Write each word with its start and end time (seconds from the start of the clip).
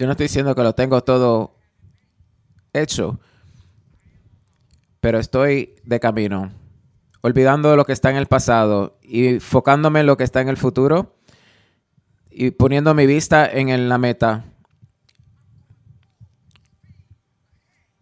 Yo 0.00 0.06
no 0.06 0.12
estoy 0.12 0.28
diciendo 0.28 0.54
que 0.54 0.62
lo 0.62 0.74
tengo 0.74 1.04
todo 1.04 1.58
hecho, 2.72 3.20
pero 4.98 5.18
estoy 5.18 5.74
de 5.84 6.00
camino, 6.00 6.52
olvidando 7.20 7.76
lo 7.76 7.84
que 7.84 7.92
está 7.92 8.08
en 8.08 8.16
el 8.16 8.24
pasado 8.24 8.98
y 9.02 9.26
enfocándome 9.26 10.00
en 10.00 10.06
lo 10.06 10.16
que 10.16 10.24
está 10.24 10.40
en 10.40 10.48
el 10.48 10.56
futuro 10.56 11.18
y 12.30 12.50
poniendo 12.52 12.94
mi 12.94 13.04
vista 13.04 13.46
en 13.46 13.90
la 13.90 13.98
meta. 13.98 14.46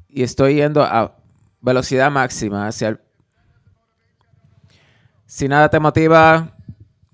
Y 0.08 0.22
estoy 0.22 0.54
yendo 0.54 0.84
a 0.84 1.16
velocidad 1.60 2.12
máxima 2.12 2.68
hacia 2.68 2.90
el... 2.90 3.00
Si 5.26 5.48
nada 5.48 5.68
te 5.68 5.80
motiva, 5.80 6.54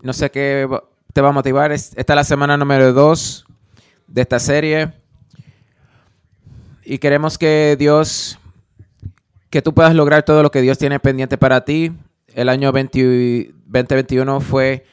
no 0.02 0.12
sé 0.12 0.30
qué 0.30 0.68
te 1.14 1.20
va 1.22 1.30
a 1.30 1.32
motivar. 1.32 1.72
Esta 1.72 2.12
es 2.12 2.16
la 2.16 2.24
semana 2.24 2.58
número 2.58 2.92
2 2.92 3.46
de 4.14 4.22
esta 4.22 4.38
serie. 4.38 4.92
Y 6.84 6.98
queremos 6.98 7.36
que 7.36 7.74
Dios, 7.76 8.38
que 9.50 9.60
tú 9.60 9.74
puedas 9.74 9.92
lograr 9.92 10.22
todo 10.22 10.42
lo 10.42 10.52
que 10.52 10.62
Dios 10.62 10.78
tiene 10.78 11.00
pendiente 11.00 11.36
para 11.36 11.64
ti. 11.64 11.92
El 12.32 12.48
año 12.48 12.70
2021 12.70 14.40
fue 14.40 14.86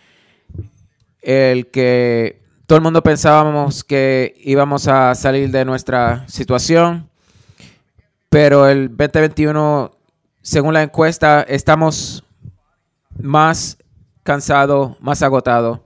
el 1.21 1.67
que 1.67 2.41
todo 2.65 2.77
el 2.77 2.83
mundo 2.83 3.03
pensábamos 3.03 3.83
que 3.83 4.33
íbamos 4.39 4.87
a 4.87 5.13
salir 5.13 5.51
de 5.51 5.65
nuestra 5.65 6.27
situación, 6.27 7.07
pero 8.29 8.67
el 8.67 8.87
2021, 8.87 9.91
según 10.41 10.73
la 10.73 10.81
encuesta, 10.81 11.43
estamos 11.43 12.23
más 13.21 13.77
cansados, 14.23 14.99
más 14.99 15.21
agotados. 15.21 15.79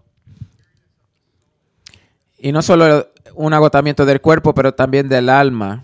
Y 2.37 2.53
no 2.53 2.61
solo 2.61 3.09
un 3.35 3.53
agotamiento 3.53 4.05
del 4.05 4.21
cuerpo, 4.21 4.53
pero 4.53 4.73
también 4.73 5.09
del 5.09 5.29
alma. 5.29 5.83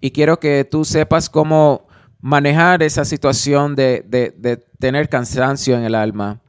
Y 0.00 0.10
quiero 0.10 0.38
que 0.38 0.64
tú 0.64 0.84
sepas 0.84 1.30
cómo 1.30 1.86
manejar 2.20 2.82
esa 2.82 3.04
situación 3.04 3.74
de, 3.74 4.04
de 4.08 4.56
tener 4.78 5.08
cansancio 5.08 5.76
en 5.76 5.84
el 5.84 5.94
alma. 5.94 6.40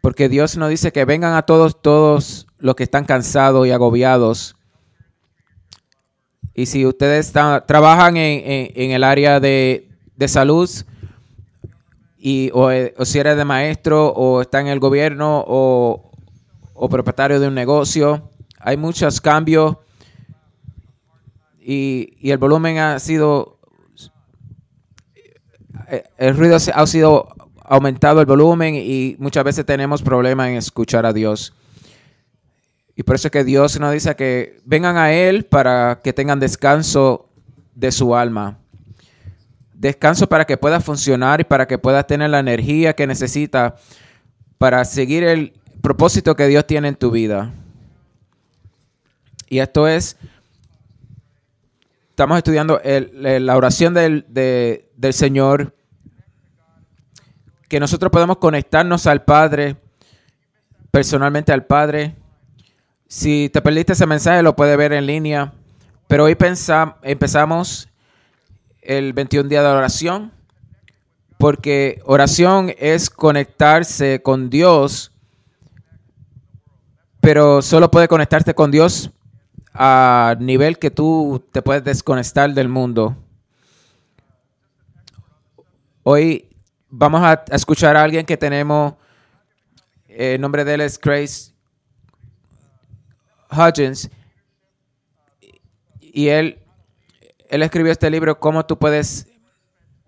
Porque 0.00 0.28
Dios 0.28 0.56
nos 0.56 0.70
dice 0.70 0.92
que 0.92 1.04
vengan 1.04 1.34
a 1.34 1.42
todos, 1.42 1.82
todos 1.82 2.46
los 2.58 2.74
que 2.74 2.84
están 2.84 3.04
cansados 3.04 3.66
y 3.66 3.70
agobiados. 3.70 4.56
Y 6.54 6.66
si 6.66 6.86
ustedes 6.86 7.32
trabajan 7.32 8.16
en, 8.16 8.90
el 8.90 9.04
área 9.04 9.38
de, 9.38 9.86
salud, 10.26 10.68
y, 12.16 12.50
o, 12.52 12.70
si 13.04 13.18
eres 13.18 13.36
de 13.36 13.44
maestro, 13.44 14.08
o 14.08 14.40
está 14.40 14.60
en 14.60 14.66
el 14.66 14.80
gobierno, 14.80 15.44
o, 15.46 16.10
o 16.74 16.88
propietario 16.88 17.38
de 17.38 17.46
un 17.46 17.54
negocio, 17.54 18.27
hay 18.60 18.76
muchos 18.76 19.20
cambios 19.20 19.76
y, 21.60 22.16
y, 22.20 22.30
el 22.30 22.38
volumen 22.38 22.78
ha 22.78 22.98
sido, 22.98 23.58
eh, 25.88 26.04
el 26.16 26.36
ruido 26.36 26.56
ha 26.56 26.86
sido 26.86 27.28
aumentado 27.68 28.20
el 28.20 28.26
volumen 28.26 28.74
y 28.74 29.16
muchas 29.18 29.44
veces 29.44 29.66
tenemos 29.66 30.02
problemas 30.02 30.48
en 30.48 30.56
escuchar 30.56 31.04
a 31.04 31.12
Dios. 31.12 31.52
Y 32.96 33.04
por 33.04 33.14
eso 33.14 33.28
es 33.28 33.32
que 33.32 33.44
Dios 33.44 33.78
nos 33.78 33.92
dice 33.92 34.16
que 34.16 34.60
vengan 34.64 34.96
a 34.96 35.12
Él 35.12 35.44
para 35.44 36.00
que 36.02 36.12
tengan 36.12 36.40
descanso 36.40 37.28
de 37.74 37.92
su 37.92 38.16
alma. 38.16 38.58
Descanso 39.72 40.28
para 40.28 40.44
que 40.44 40.56
pueda 40.56 40.80
funcionar 40.80 41.40
y 41.40 41.44
para 41.44 41.68
que 41.68 41.78
pueda 41.78 42.04
tener 42.04 42.30
la 42.30 42.40
energía 42.40 42.94
que 42.94 43.06
necesita 43.06 43.76
para 44.58 44.84
seguir 44.84 45.22
el 45.22 45.52
propósito 45.80 46.34
que 46.34 46.48
Dios 46.48 46.66
tiene 46.66 46.88
en 46.88 46.96
tu 46.96 47.12
vida. 47.12 47.52
Y 49.48 49.60
esto 49.60 49.88
es, 49.88 50.16
estamos 52.10 52.36
estudiando 52.36 52.80
la 52.84 53.56
oración 53.56 53.94
del, 53.94 54.26
del 54.28 55.12
Señor 55.12 55.74
que 57.68 57.80
nosotros 57.80 58.10
podemos 58.10 58.38
conectarnos 58.38 59.06
al 59.06 59.24
Padre, 59.24 59.76
personalmente 60.90 61.52
al 61.52 61.66
Padre. 61.66 62.16
Si 63.06 63.50
te 63.50 63.62
perdiste 63.62 63.92
ese 63.92 64.06
mensaje, 64.06 64.42
lo 64.42 64.56
puedes 64.56 64.76
ver 64.76 64.92
en 64.92 65.06
línea. 65.06 65.52
Pero 66.08 66.24
hoy 66.24 66.36
empezamos 67.02 67.88
el 68.80 69.12
21 69.12 69.48
día 69.48 69.62
de 69.62 69.68
oración, 69.68 70.32
porque 71.36 72.00
oración 72.04 72.72
es 72.78 73.10
conectarse 73.10 74.22
con 74.22 74.48
Dios, 74.48 75.12
pero 77.20 77.60
solo 77.60 77.90
puede 77.90 78.08
conectarte 78.08 78.54
con 78.54 78.70
Dios 78.70 79.10
a 79.80 80.34
nivel 80.40 80.76
que 80.76 80.90
tú 80.90 81.40
te 81.52 81.62
puedes 81.62 81.84
desconectar 81.84 82.52
del 82.52 82.68
mundo. 82.68 83.16
Hoy 86.02 86.48
vamos 86.88 87.22
a, 87.22 87.44
escuchar 87.52 87.96
a 87.96 88.02
alguien 88.02 88.26
que 88.26 88.36
tenemos, 88.36 88.94
eh, 90.08 90.34
el 90.34 90.40
nombre 90.40 90.64
de 90.64 90.74
él 90.74 90.80
es 90.80 90.98
Grace 90.98 91.52
Hudgens, 93.52 94.10
y 96.00 96.26
él, 96.26 96.58
él 97.48 97.62
escribió 97.62 97.92
este 97.92 98.10
libro, 98.10 98.40
Cómo 98.40 98.66
tú 98.66 98.80
puedes 98.80 99.28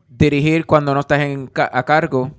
dirigir 0.08 0.66
cuando 0.66 0.94
no 0.94 1.00
estás 1.00 1.20
a 1.54 1.84
cargo. 1.84 2.32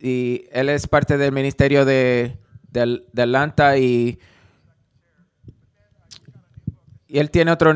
Y 0.00 0.46
él 0.50 0.68
es 0.68 0.88
parte 0.88 1.16
del 1.16 1.30
ministerio 1.30 1.84
de, 1.84 2.39
de, 2.70 3.02
Atlanta 3.16 3.76
y, 3.78 4.18
y 7.06 7.18
él 7.18 7.30
tiene 7.30 7.50
otro, 7.50 7.74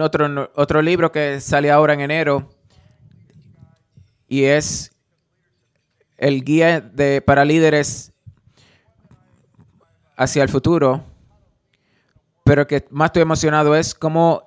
otro, 0.00 0.52
otro 0.54 0.82
libro 0.82 1.10
que 1.12 1.40
sale 1.40 1.70
ahora 1.70 1.94
en 1.94 2.00
enero 2.00 2.50
y 4.28 4.44
es 4.44 4.90
el 6.16 6.44
guía 6.44 6.80
de, 6.80 7.22
para 7.22 7.44
líderes 7.44 8.12
hacia 10.16 10.42
el 10.42 10.48
futuro. 10.48 11.04
Pero 12.44 12.66
que 12.66 12.84
más 12.90 13.06
estoy 13.08 13.22
emocionado 13.22 13.74
es 13.74 13.94
cómo 13.94 14.44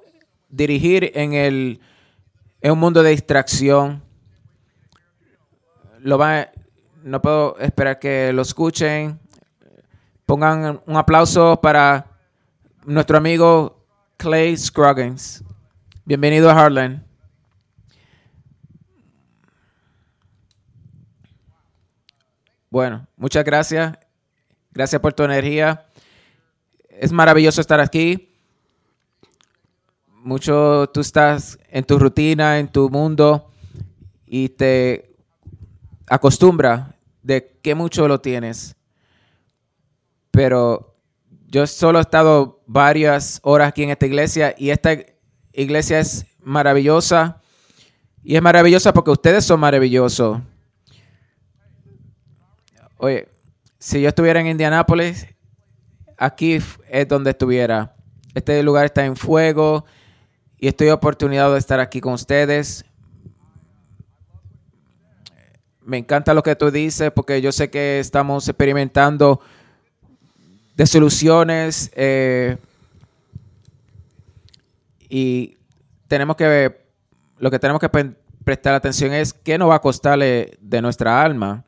dirigir 0.50 1.12
en, 1.16 1.34
el, 1.34 1.80
en 2.62 2.72
un 2.72 2.80
mundo 2.80 3.02
de 3.04 3.12
distracción. 3.12 4.04
Lo 6.00 6.18
va, 6.18 6.50
no 7.04 7.22
puedo 7.22 7.58
esperar 7.60 8.00
que 8.00 8.32
lo 8.34 8.44
escuchen. 8.44 9.20
Pongan 10.28 10.82
un 10.86 10.98
aplauso 10.98 11.62
para 11.62 12.06
nuestro 12.86 13.18
amigo 13.18 13.88
Clay 14.18 14.58
Scroggins. 14.58 15.42
Bienvenido 16.04 16.50
a 16.50 16.66
Harlan. 16.66 17.08
Bueno, 22.70 23.08
muchas 23.16 23.46
gracias. 23.46 23.98
Gracias 24.74 25.02
por 25.02 25.14
tu 25.14 25.24
energía. 25.24 25.86
Es 26.90 27.14
maravilloso 27.14 27.62
estar 27.62 27.80
aquí. 27.80 28.38
Mucho 30.10 30.90
tú 30.94 31.00
estás 31.00 31.58
en 31.70 31.86
tu 31.86 31.98
rutina, 31.98 32.60
en 32.60 32.68
tu 32.68 32.90
mundo 32.90 33.50
y 34.26 34.50
te 34.50 35.16
acostumbra 36.06 36.98
de 37.24 37.60
que 37.64 37.76
mucho 37.76 38.10
lo 38.10 38.20
tienes. 38.20 38.77
Pero 40.38 40.96
yo 41.48 41.66
solo 41.66 41.98
he 41.98 42.02
estado 42.04 42.62
varias 42.68 43.40
horas 43.42 43.70
aquí 43.70 43.82
en 43.82 43.90
esta 43.90 44.06
iglesia 44.06 44.54
y 44.56 44.70
esta 44.70 44.96
iglesia 45.52 46.00
es 46.00 46.28
maravillosa. 46.44 47.42
Y 48.22 48.36
es 48.36 48.42
maravillosa 48.44 48.94
porque 48.94 49.10
ustedes 49.10 49.46
son 49.46 49.60
maravillosos. 49.60 50.38
Oye, 52.98 53.28
si 53.80 54.00
yo 54.00 54.10
estuviera 54.10 54.40
en 54.40 54.46
Indianápolis, 54.46 55.26
aquí 56.20 56.60
es 56.88 57.08
donde 57.08 57.32
estuviera. 57.32 57.96
Este 58.36 58.62
lugar 58.62 58.86
está 58.86 59.04
en 59.06 59.16
fuego 59.16 59.86
y 60.60 60.68
estoy 60.68 60.90
oportunidad 60.90 61.52
de 61.52 61.58
estar 61.58 61.80
aquí 61.80 62.00
con 62.00 62.14
ustedes. 62.14 62.86
Me 65.82 65.98
encanta 65.98 66.36
lo 66.36 66.44
que 66.44 66.56
tú 66.56 66.70
dices 66.70 67.10
porque 67.10 67.42
yo 67.42 67.52
sé 67.52 67.72
que 67.72 67.98
estamos 68.00 68.48
experimentando 68.48 69.42
de 70.78 70.86
soluciones 70.86 71.92
eh, 71.96 72.58
y 75.10 75.58
tenemos 76.08 76.36
que 76.36 76.86
lo 77.40 77.52
que 77.52 77.60
tenemos 77.60 77.82
que 77.82 77.90
prestar 78.44 78.76
atención 78.76 79.12
es 79.12 79.34
qué 79.34 79.58
nos 79.58 79.70
va 79.72 79.76
a 79.76 79.82
costarle 79.82 80.58
de 80.62 80.82
nuestra 80.82 81.24
alma 81.24 81.66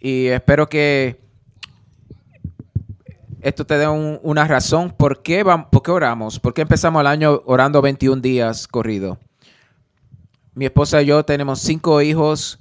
y 0.00 0.26
espero 0.26 0.68
que 0.68 1.20
esto 3.40 3.64
te 3.64 3.78
dé 3.78 3.88
una 3.88 4.46
razón 4.46 4.90
por 4.90 5.22
qué, 5.22 5.44
por 5.44 5.82
qué 5.82 5.90
oramos, 5.92 6.40
por 6.40 6.52
qué 6.52 6.62
empezamos 6.62 7.00
el 7.00 7.06
año 7.06 7.40
orando 7.46 7.80
21 7.80 8.20
días 8.20 8.66
corrido. 8.66 9.18
Mi 10.54 10.66
esposa 10.66 11.00
y 11.00 11.06
yo 11.06 11.24
tenemos 11.24 11.60
cinco 11.60 12.02
hijos 12.02 12.58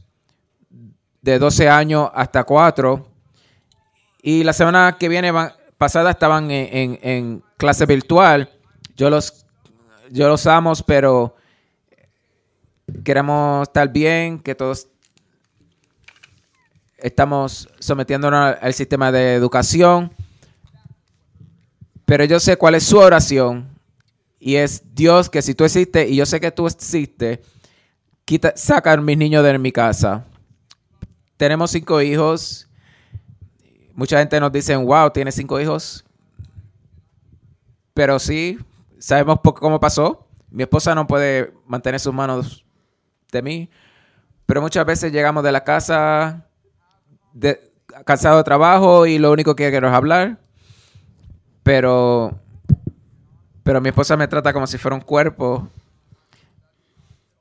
de 1.22 1.40
12 1.40 1.68
años 1.68 2.10
hasta 2.14 2.44
4 2.44 3.09
Y 4.22 4.44
la 4.44 4.54
semana 4.54 4.98
que 5.00 5.10
viene 5.10 5.32
pasada 5.78 6.12
estaban 6.12 6.52
en, 6.52 7.44
clase 7.58 7.86
virtual. 7.86 8.50
Yo 8.96 9.10
los, 9.10 9.46
yo 10.12 10.28
los 10.28 10.46
amo, 10.48 10.74
pero 10.86 11.36
queremos 13.04 13.68
estar 13.68 13.90
bien, 13.92 14.40
que 14.40 14.56
todos 14.56 14.88
estamos 16.98 17.70
sometiéndonos 17.80 18.56
al 18.62 18.74
sistema 18.74 19.12
de 19.12 19.34
educación. 19.34 20.14
Pero 22.06 22.24
yo 22.26 22.40
sé 22.40 22.58
cuál 22.58 22.76
es 22.76 22.84
su 22.84 22.98
oración. 22.98 23.70
Y 24.40 24.56
es 24.56 24.84
Dios 24.96 25.30
que 25.30 25.42
si 25.42 25.54
tú 25.54 25.66
existes 25.66 26.10
y 26.10 26.16
yo 26.16 26.26
sé 26.26 26.40
que 26.40 26.52
tú 26.52 26.66
existes, 26.66 27.40
quita, 28.26 28.54
saca 28.56 28.94
a 28.94 28.98
mis 28.98 29.18
niños 29.18 29.44
de 29.44 29.58
mi 29.60 29.72
casa. 29.72 30.26
Tenemos 31.38 31.72
cinco 31.72 32.02
hijos. 32.02 32.69
Mucha 34.00 34.18
gente 34.18 34.40
nos 34.40 34.50
dice, 34.50 34.78
wow, 34.78 35.10
tiene 35.10 35.30
cinco 35.30 35.60
hijos. 35.60 36.06
Pero 37.94 38.18
sí, 38.18 38.58
sabemos 38.98 39.40
cómo 39.42 39.78
pasó. 39.82 40.26
Mi 40.50 40.64
esposa 40.64 40.96
no 40.96 41.06
puede 41.06 41.52
mantener 41.66 42.00
sus 42.00 42.14
manos 42.14 42.64
de 43.30 43.42
mí. 43.42 43.70
Pero 44.46 44.62
muchas 44.62 44.86
veces 44.86 45.12
llegamos 45.12 45.44
de 45.44 45.52
la 45.52 45.66
casa 45.66 46.46
de, 47.34 47.74
cansado 48.06 48.38
de 48.38 48.46
trabajo 48.46 49.06
y 49.06 49.18
lo 49.18 49.34
único 49.34 49.54
que 49.54 49.70
quiero 49.70 49.90
es 49.90 49.94
hablar. 49.94 50.38
Pero, 51.64 52.40
pero 53.64 53.82
mi 53.82 53.90
esposa 53.90 54.16
me 54.16 54.30
trata 54.30 54.54
como 54.54 54.66
si 54.66 54.78
fuera 54.78 54.96
un 54.96 55.02
cuerpo. 55.02 55.68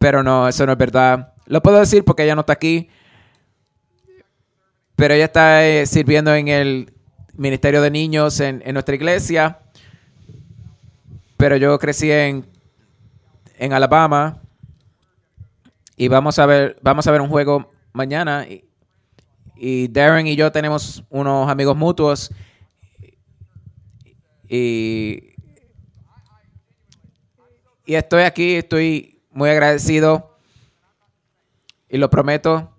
Pero 0.01 0.25
no, 0.25 0.49
eso 0.49 0.67
no 0.67 0.73
es 0.73 0.79
verdad. 0.79 1.35
Lo 1.47 1.63
puedo 1.63 1.79
decir 1.79 2.05
porque 2.05 2.25
ella 2.25 2.35
no 2.35 2.41
está 2.41 2.55
aquí. 2.55 2.91
Pero 4.99 5.15
ella 5.15 5.27
está 5.27 5.65
eh, 5.65 5.87
sirviendo 5.87 6.35
en 6.35 6.49
el 6.49 6.93
Ministerio 7.35 7.81
de 7.81 7.89
Niños 7.89 8.41
en, 8.41 8.65
nuestra 8.73 8.97
iglesia. 8.97 9.61
Pero 11.37 11.57
yo 11.57 11.79
crecí 11.79 12.11
en, 12.11 12.45
en 13.59 13.73
Alabama. 13.73 14.43
Y 15.97 16.09
vamos 16.09 16.41
a 16.41 16.47
ver, 16.47 16.81
vamos 16.83 17.07
a 17.07 17.13
ver 17.13 17.21
un 17.21 17.29
juego 17.29 17.71
mañana. 17.93 18.45
Y, 18.49 18.65
y 19.55 19.87
Darren 19.87 20.27
y 20.27 20.35
yo 20.35 20.51
tenemos 20.51 21.05
unos 21.11 21.49
amigos 21.49 21.77
mutuos. 21.77 22.33
Y, 24.49 25.37
y 27.87 27.95
estoy 27.95 28.23
aquí, 28.25 28.57
estoy 28.57 29.23
muy 29.31 29.49
agradecido. 29.49 30.37
Y 31.89 31.99
lo 31.99 32.11
prometo 32.11 32.73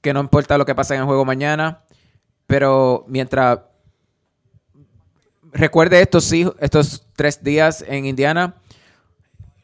que 0.00 0.12
no 0.12 0.20
importa 0.20 0.58
lo 0.58 0.66
que 0.66 0.74
pase 0.74 0.94
en 0.94 1.00
el 1.00 1.06
juego 1.06 1.24
mañana. 1.24 1.84
Pero 2.46 3.04
mientras 3.08 3.60
recuerde 5.52 6.00
estos, 6.00 6.32
estos 6.32 7.06
tres 7.16 7.42
días 7.42 7.84
en 7.86 8.06
Indiana, 8.06 8.56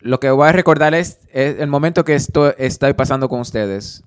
lo 0.01 0.21
que 0.21 0.31
voy 0.31 0.49
a 0.49 0.53
recordar 0.53 0.95
es, 0.95 1.21
el 1.33 1.69
momento 1.69 2.05
que 2.05 2.15
estoy, 2.15 2.53
estoy 2.59 2.93
pasando 2.93 3.29
con 3.29 3.41
ustedes. 3.41 4.05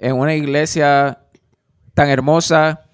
En 0.00 0.16
una 0.16 0.34
iglesia 0.34 1.18
tan 1.94 2.08
hermosa, 2.08 2.84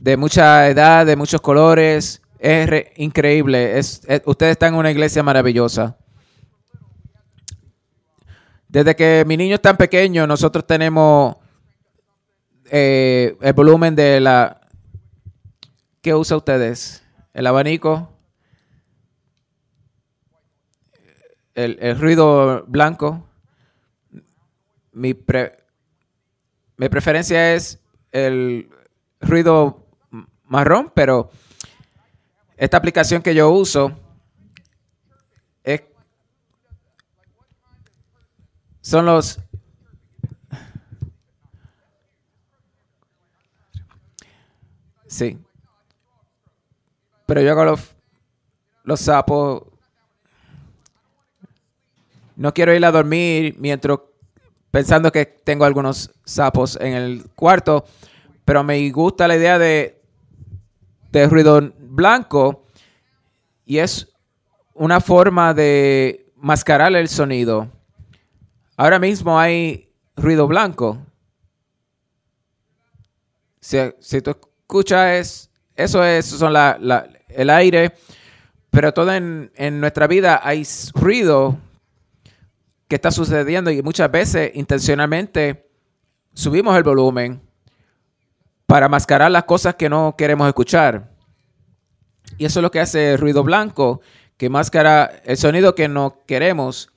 de 0.00 0.16
mucha 0.16 0.68
edad, 0.68 1.06
de 1.06 1.16
muchos 1.16 1.40
colores. 1.40 2.22
Es 2.38 2.86
increíble. 2.96 3.78
Es, 3.78 4.02
ustedes 4.24 4.52
están 4.52 4.74
en 4.74 4.80
una 4.80 4.90
iglesia 4.90 5.22
maravillosa. 5.22 5.96
Desde 8.68 8.94
que 8.94 9.24
mi 9.26 9.36
niño 9.36 9.54
es 9.54 9.62
tan 9.62 9.76
pequeño, 9.76 10.26
nosotros 10.26 10.66
tenemos 10.66 11.36
eh, 12.70 13.36
el 13.40 13.52
volumen 13.54 13.94
de 13.94 14.20
la... 14.20 14.60
¿Qué 16.02 16.14
usa 16.14 16.36
ustedes? 16.36 17.02
El 17.32 17.46
abanico. 17.46 18.12
El, 21.54 21.98
ruido 21.98 22.64
blanco. 22.68 23.26
Mi, 24.92 25.14
mi 26.76 26.88
preferencia 26.88 27.54
es 27.54 27.80
el 28.12 28.70
ruido 29.20 29.86
marrón, 30.44 30.92
pero 30.94 31.30
esta 32.56 32.76
aplicación 32.76 33.22
que 33.22 33.34
yo 33.34 33.50
uso 33.50 33.96
es, 35.62 35.82
son 38.88 39.04
los 39.04 39.38
sí 45.06 45.36
pero 47.26 47.42
yo 47.42 47.50
hago 47.50 47.66
los, 47.66 47.94
los 48.84 48.98
sapos 49.00 49.64
no 52.34 52.54
quiero 52.54 52.74
ir 52.74 52.82
a 52.86 52.90
dormir 52.90 53.54
mientras 53.58 53.98
pensando 54.70 55.12
que 55.12 55.26
tengo 55.26 55.66
algunos 55.66 56.10
sapos 56.24 56.78
en 56.80 56.94
el 56.94 57.30
cuarto 57.34 57.84
pero 58.46 58.64
me 58.64 58.90
gusta 58.90 59.28
la 59.28 59.36
idea 59.36 59.58
de 59.58 60.00
de 61.12 61.26
ruido 61.26 61.60
blanco 61.78 62.64
y 63.66 63.80
es 63.80 64.08
una 64.72 64.98
forma 65.02 65.52
de 65.52 66.32
mascarar 66.36 66.94
el 66.94 67.08
sonido. 67.08 67.77
Ahora 68.80 69.00
mismo 69.00 69.36
hay 69.36 69.92
ruido 70.14 70.46
blanco. 70.46 71.04
Si, 73.58 74.22
tú 74.22 74.30
escuchas, 74.30 75.50
eso 75.74 76.04
es 76.04 76.26
son 76.26 76.54
el 77.28 77.50
aire, 77.50 77.92
pero 78.70 78.94
todo 78.94 79.12
en, 79.12 79.50
en 79.56 79.80
nuestra 79.80 80.06
vida 80.06 80.40
hay 80.44 80.64
ruido 80.94 81.58
que 82.86 82.94
está 82.94 83.10
sucediendo 83.10 83.72
y 83.72 83.82
muchas 83.82 84.12
veces 84.12 84.52
intencionalmente 84.54 85.68
subimos 86.32 86.76
el 86.76 86.84
volumen 86.84 87.42
para 88.64 88.88
mascarar 88.88 89.32
las 89.32 89.42
cosas 89.42 89.74
que 89.74 89.88
no 89.88 90.14
queremos 90.16 90.46
escuchar. 90.46 91.10
Y 92.38 92.44
eso 92.44 92.60
es 92.60 92.62
lo 92.62 92.70
que 92.70 92.78
hace 92.78 93.14
el 93.14 93.18
ruido 93.18 93.42
blanco, 93.42 94.02
que 94.36 94.48
mascara 94.48 95.20
el 95.24 95.36
sonido 95.36 95.74
que 95.74 95.88
no 95.88 96.22
queremos. 96.26 96.92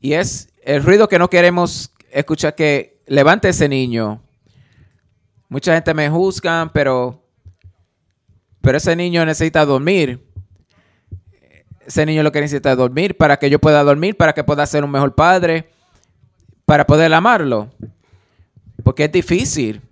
Y 0.00 0.14
es 0.14 0.48
el 0.62 0.82
ruido 0.82 1.08
que 1.08 1.18
no 1.18 1.28
queremos 1.28 1.92
escuchar 2.10 2.54
que 2.54 3.02
levante 3.06 3.48
ese 3.48 3.68
niño. 3.68 4.22
Mucha 5.48 5.74
gente 5.74 5.92
me 5.94 6.08
juzga, 6.08 6.70
pero, 6.72 7.22
pero 8.60 8.78
ese 8.78 8.96
niño 8.96 9.24
necesita 9.26 9.64
dormir. 9.66 10.24
Ese 11.86 12.06
niño 12.06 12.22
lo 12.22 12.32
que 12.32 12.40
necesita 12.40 12.72
es 12.72 12.78
dormir 12.78 13.16
para 13.16 13.36
que 13.38 13.50
yo 13.50 13.58
pueda 13.58 13.82
dormir, 13.82 14.16
para 14.16 14.32
que 14.32 14.44
pueda 14.44 14.64
ser 14.64 14.84
un 14.84 14.90
mejor 14.90 15.14
padre, 15.14 15.70
para 16.64 16.86
poder 16.86 17.12
amarlo. 17.12 17.68
Porque 18.84 19.04
es 19.04 19.12
difícil 19.12 19.82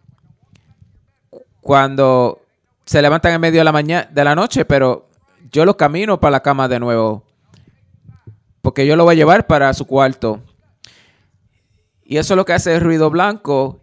cuando 1.60 2.40
se 2.86 3.02
levantan 3.02 3.34
en 3.34 3.40
medio 3.40 3.60
de 3.60 3.64
la 3.64 3.72
mañana 3.72 4.08
de 4.10 4.24
la 4.24 4.34
noche, 4.34 4.64
pero 4.64 5.08
yo 5.50 5.66
lo 5.66 5.76
camino 5.76 6.18
para 6.18 6.30
la 6.30 6.40
cama 6.40 6.68
de 6.68 6.80
nuevo. 6.80 7.27
Porque 8.68 8.86
yo 8.86 8.96
lo 8.96 9.04
voy 9.04 9.14
a 9.14 9.16
llevar 9.16 9.46
para 9.46 9.72
su 9.72 9.86
cuarto. 9.86 10.42
Y 12.04 12.18
eso 12.18 12.34
es 12.34 12.36
lo 12.36 12.44
que 12.44 12.52
hace 12.52 12.74
el 12.74 12.82
ruido 12.82 13.08
blanco, 13.08 13.80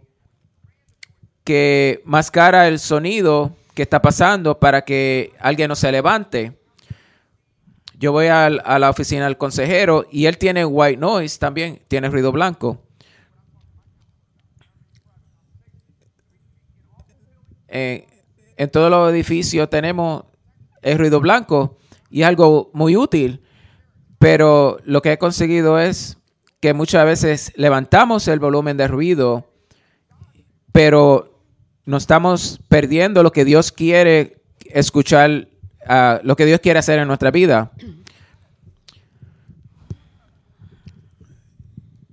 que 1.42 2.02
mascara 2.04 2.68
el 2.68 2.78
sonido 2.78 3.56
que 3.74 3.82
está 3.82 4.00
pasando 4.00 4.60
para 4.60 4.84
que 4.84 5.32
alguien 5.40 5.70
no 5.70 5.74
se 5.74 5.90
levante. 5.90 6.56
Yo 7.98 8.12
voy 8.12 8.28
a, 8.28 8.46
a 8.46 8.78
la 8.78 8.88
oficina 8.88 9.24
del 9.24 9.36
consejero 9.36 10.06
y 10.08 10.26
él 10.26 10.38
tiene 10.38 10.64
white 10.64 11.00
noise 11.00 11.36
también, 11.36 11.82
tiene 11.88 12.08
ruido 12.08 12.30
blanco. 12.30 12.80
Eh, 17.66 18.06
en 18.56 18.70
todos 18.70 18.88
los 18.88 19.12
edificios 19.12 19.68
tenemos 19.68 20.26
el 20.80 20.96
ruido 20.96 21.18
blanco 21.18 21.76
y 22.08 22.22
algo 22.22 22.70
muy 22.72 22.96
útil, 22.96 23.42
pero 24.18 24.78
lo 24.84 25.02
que 25.02 25.12
he 25.12 25.18
conseguido 25.18 25.78
es 25.78 26.18
que 26.60 26.72
muchas 26.74 27.04
veces 27.04 27.52
levantamos 27.56 28.28
el 28.28 28.38
volumen 28.38 28.76
de 28.76 28.88
ruido, 28.88 29.46
pero 30.72 31.42
nos 31.84 32.02
estamos 32.02 32.60
perdiendo 32.68 33.22
lo 33.22 33.32
que 33.32 33.44
Dios 33.44 33.72
quiere 33.72 34.42
escuchar, 34.70 35.48
uh, 35.88 36.18
lo 36.22 36.36
que 36.36 36.46
Dios 36.46 36.60
quiere 36.60 36.78
hacer 36.78 36.98
en 36.98 37.08
nuestra 37.08 37.30
vida. 37.30 37.70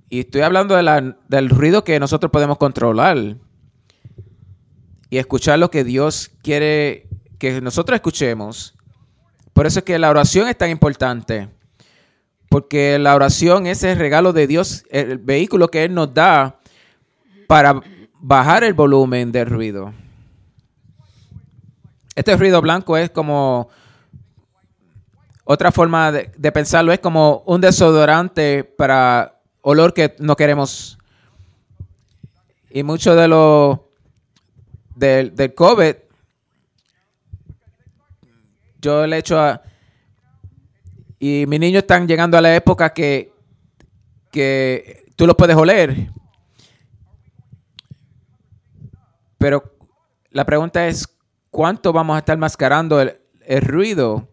Y 0.08 0.20
estoy 0.20 0.42
hablando 0.42 0.76
del 0.76 1.50
ruido 1.50 1.82
que 1.82 1.98
nosotros 1.98 2.30
podemos 2.30 2.56
controlar 2.56 3.36
y 5.10 5.18
escuchar 5.18 5.58
lo 5.58 5.72
que 5.72 5.82
Dios 5.82 6.30
quiere 6.42 7.08
que 7.40 7.60
nosotros 7.60 7.96
escuchemos. 7.96 8.74
Por 9.52 9.66
eso 9.66 9.80
es 9.80 9.84
que 9.84 9.98
la 9.98 10.10
oración 10.10 10.46
es 10.46 10.56
tan 10.56 10.70
importante. 10.70 11.48
Porque 12.54 13.00
la 13.00 13.16
oración 13.16 13.66
es 13.66 13.82
el 13.82 13.98
regalo 13.98 14.32
de 14.32 14.46
Dios, 14.46 14.84
el 14.90 15.18
vehículo 15.18 15.72
que 15.72 15.82
Él 15.82 15.92
nos 15.92 16.14
da 16.14 16.60
para 17.48 17.80
bajar 18.20 18.62
el 18.62 18.74
volumen 18.74 19.32
del 19.32 19.46
ruido. 19.46 19.92
Este 22.14 22.36
ruido 22.36 22.62
blanco 22.62 22.96
es 22.96 23.10
como 23.10 23.70
otra 25.42 25.72
forma 25.72 26.12
de, 26.12 26.52
pensarlo, 26.52 26.92
es 26.92 27.00
como 27.00 27.42
un 27.44 27.60
desodorante 27.60 28.62
para 28.62 29.40
olor 29.60 29.92
que 29.92 30.14
no 30.20 30.36
queremos. 30.36 30.96
Y 32.70 32.84
mucho 32.84 33.16
de 33.16 33.26
lo 33.26 33.90
del, 34.94 35.34
del 35.34 35.54
COVID, 35.54 35.96
yo 38.80 39.08
le 39.08 39.18
echo 39.18 39.40
a... 39.40 39.60
Y 41.26 41.46
mis 41.46 41.58
niños 41.58 41.84
están 41.84 42.06
llegando 42.06 42.36
a 42.36 42.42
la 42.42 42.54
época 42.54 42.92
que, 42.92 43.32
que 44.30 45.06
tú 45.16 45.26
los 45.26 45.34
puedes 45.34 45.56
oler. 45.56 46.10
Pero 49.38 49.74
la 50.28 50.44
pregunta 50.44 50.86
es, 50.86 51.08
¿cuánto 51.50 51.94
vamos 51.94 52.16
a 52.16 52.18
estar 52.18 52.36
mascarando 52.36 53.00
el, 53.00 53.18
el 53.40 53.62
ruido 53.62 54.28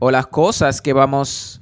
o 0.00 0.10
las 0.10 0.26
cosas 0.26 0.82
que 0.82 0.92
vamos... 0.92 1.60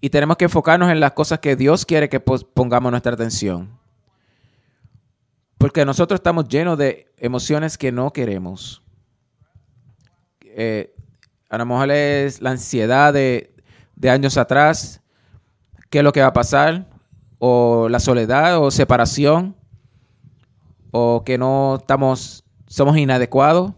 Y 0.00 0.08
tenemos 0.08 0.38
que 0.38 0.46
enfocarnos 0.46 0.88
en 0.88 1.00
las 1.00 1.12
cosas 1.12 1.38
que 1.40 1.54
Dios 1.54 1.84
quiere 1.84 2.08
que 2.08 2.20
pongamos 2.20 2.92
nuestra 2.92 3.12
atención. 3.12 3.78
Porque 5.58 5.84
nosotros 5.84 6.18
estamos 6.18 6.48
llenos 6.48 6.78
de 6.78 7.12
emociones 7.18 7.76
que 7.76 7.92
no 7.92 8.10
queremos. 8.10 8.82
Eh, 10.40 10.94
a 11.50 11.58
lo 11.58 11.66
mejor 11.66 11.90
es 11.90 12.40
la 12.40 12.52
ansiedad 12.52 13.12
de, 13.12 13.52
años 14.08 14.38
atrás, 14.38 15.02
qué 15.90 15.98
es 15.98 16.04
lo 16.04 16.12
que 16.12 16.20
va 16.20 16.28
a 16.28 16.32
pasar, 16.32 16.88
o 17.40 17.88
la 17.88 17.98
soledad 17.98 18.62
o 18.62 18.70
separación, 18.70 19.56
o 20.92 21.24
que 21.24 21.36
no 21.36 21.78
estamos, 21.80 22.44
somos 22.68 22.96
inadecuados. 22.96 23.72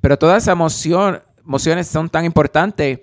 Pero 0.00 0.18
todas 0.18 0.42
esas 0.42 0.52
emociones 0.52 1.86
son 1.86 2.08
tan 2.08 2.24
importantes 2.24 3.00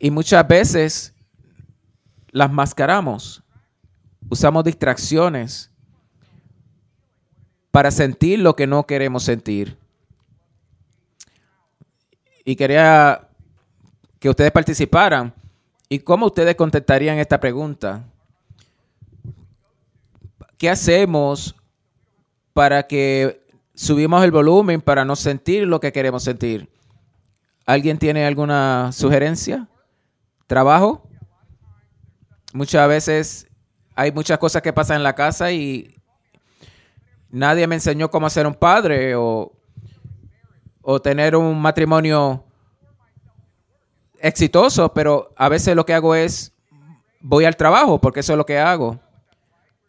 y 0.00 0.10
muchas 0.10 0.46
veces 0.46 1.14
las 2.32 2.50
mascaramos. 2.50 3.42
Usamos 4.28 4.64
distracciones 4.64 5.70
para 7.70 7.92
sentir 7.92 8.40
lo 8.40 8.56
que 8.56 8.66
no 8.66 8.84
queremos 8.84 9.22
sentir. 9.22 9.79
Y 12.44 12.56
quería 12.56 13.28
que 14.18 14.28
ustedes 14.28 14.52
participaran. 14.52 15.32
¿Y 15.88 15.98
cómo 16.00 16.26
ustedes 16.26 16.54
contestarían 16.54 17.18
esta 17.18 17.40
pregunta? 17.40 18.04
¿Qué 20.56 20.70
hacemos 20.70 21.56
para 22.52 22.86
que 22.86 23.44
subimos 23.74 24.22
el 24.22 24.30
volumen 24.30 24.80
para 24.80 25.04
no 25.04 25.16
sentir 25.16 25.66
lo 25.66 25.80
que 25.80 25.92
queremos 25.92 26.22
sentir? 26.22 26.68
¿Alguien 27.66 27.98
tiene 27.98 28.26
alguna 28.26 28.90
sugerencia? 28.92 29.68
¿Trabajo? 30.46 31.08
Muchas 32.52 32.88
veces 32.88 33.46
hay 33.94 34.12
muchas 34.12 34.38
cosas 34.38 34.62
que 34.62 34.72
pasan 34.72 34.98
en 34.98 35.02
la 35.02 35.14
casa 35.14 35.50
y 35.52 35.96
nadie 37.30 37.66
me 37.66 37.76
enseñó 37.76 38.10
cómo 38.10 38.28
ser 38.28 38.46
un 38.46 38.54
padre 38.54 39.14
o, 39.14 39.52
o 40.92 41.00
tener 41.00 41.36
un 41.36 41.62
matrimonio 41.62 42.44
exitoso, 44.18 44.92
pero 44.92 45.32
a 45.36 45.48
veces 45.48 45.76
lo 45.76 45.86
que 45.86 45.94
hago 45.94 46.16
es 46.16 46.52
voy 47.20 47.44
al 47.44 47.56
trabajo 47.56 48.00
porque 48.00 48.18
eso 48.20 48.32
es 48.32 48.36
lo 48.36 48.44
que 48.44 48.58
hago. 48.58 48.98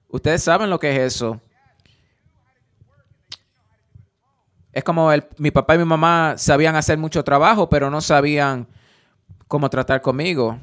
Ustedes 0.09 0.43
saben 0.43 0.69
lo 0.69 0.79
que 0.79 0.91
es 0.91 1.15
eso. 1.15 1.41
Es 4.71 4.83
como 4.83 5.11
el, 5.11 5.25
mi 5.37 5.49
papá 5.49 5.73
y 5.73 5.79
mi 5.79 5.85
mamá 5.85 6.35
sabían 6.37 6.75
hacer 6.75 6.99
mucho 6.99 7.23
trabajo, 7.23 7.67
pero 7.67 7.89
no 7.89 7.99
sabían 7.99 8.67
cómo 9.47 9.71
tratar 9.71 10.01
conmigo. 10.01 10.59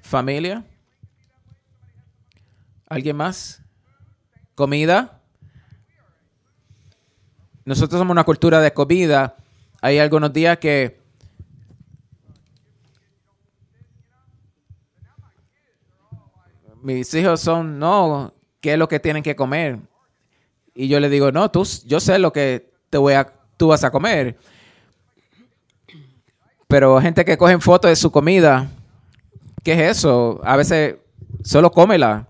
Familia. 0.00 0.64
¿Alguien 2.88 3.16
más? 3.16 3.62
Comida. 4.54 5.20
Nosotros 7.66 7.98
somos 7.98 8.12
una 8.12 8.24
cultura 8.24 8.62
de 8.62 8.72
comida. 8.72 9.36
Hay 9.80 9.98
algunos 9.98 10.32
días 10.32 10.58
que 10.58 11.00
mis 16.82 17.12
hijos 17.14 17.40
son, 17.40 17.78
no, 17.78 18.34
¿qué 18.60 18.72
es 18.72 18.78
lo 18.78 18.88
que 18.88 19.00
tienen 19.00 19.22
que 19.22 19.36
comer? 19.36 19.78
Y 20.74 20.88
yo 20.88 21.00
le 21.00 21.08
digo, 21.08 21.32
no, 21.32 21.50
tú, 21.50 21.66
yo 21.86 22.00
sé 22.00 22.18
lo 22.18 22.32
que 22.32 22.70
te 22.90 22.98
voy 22.98 23.14
a, 23.14 23.32
tú 23.56 23.68
vas 23.68 23.84
a 23.84 23.90
comer. 23.90 24.36
Pero 26.66 27.00
gente 27.00 27.24
que 27.24 27.38
cogen 27.38 27.60
fotos 27.60 27.90
de 27.90 27.96
su 27.96 28.10
comida, 28.10 28.68
¿qué 29.62 29.72
es 29.72 29.98
eso? 29.98 30.40
A 30.44 30.56
veces 30.56 30.96
solo 31.42 31.70
cómela. 31.70 32.28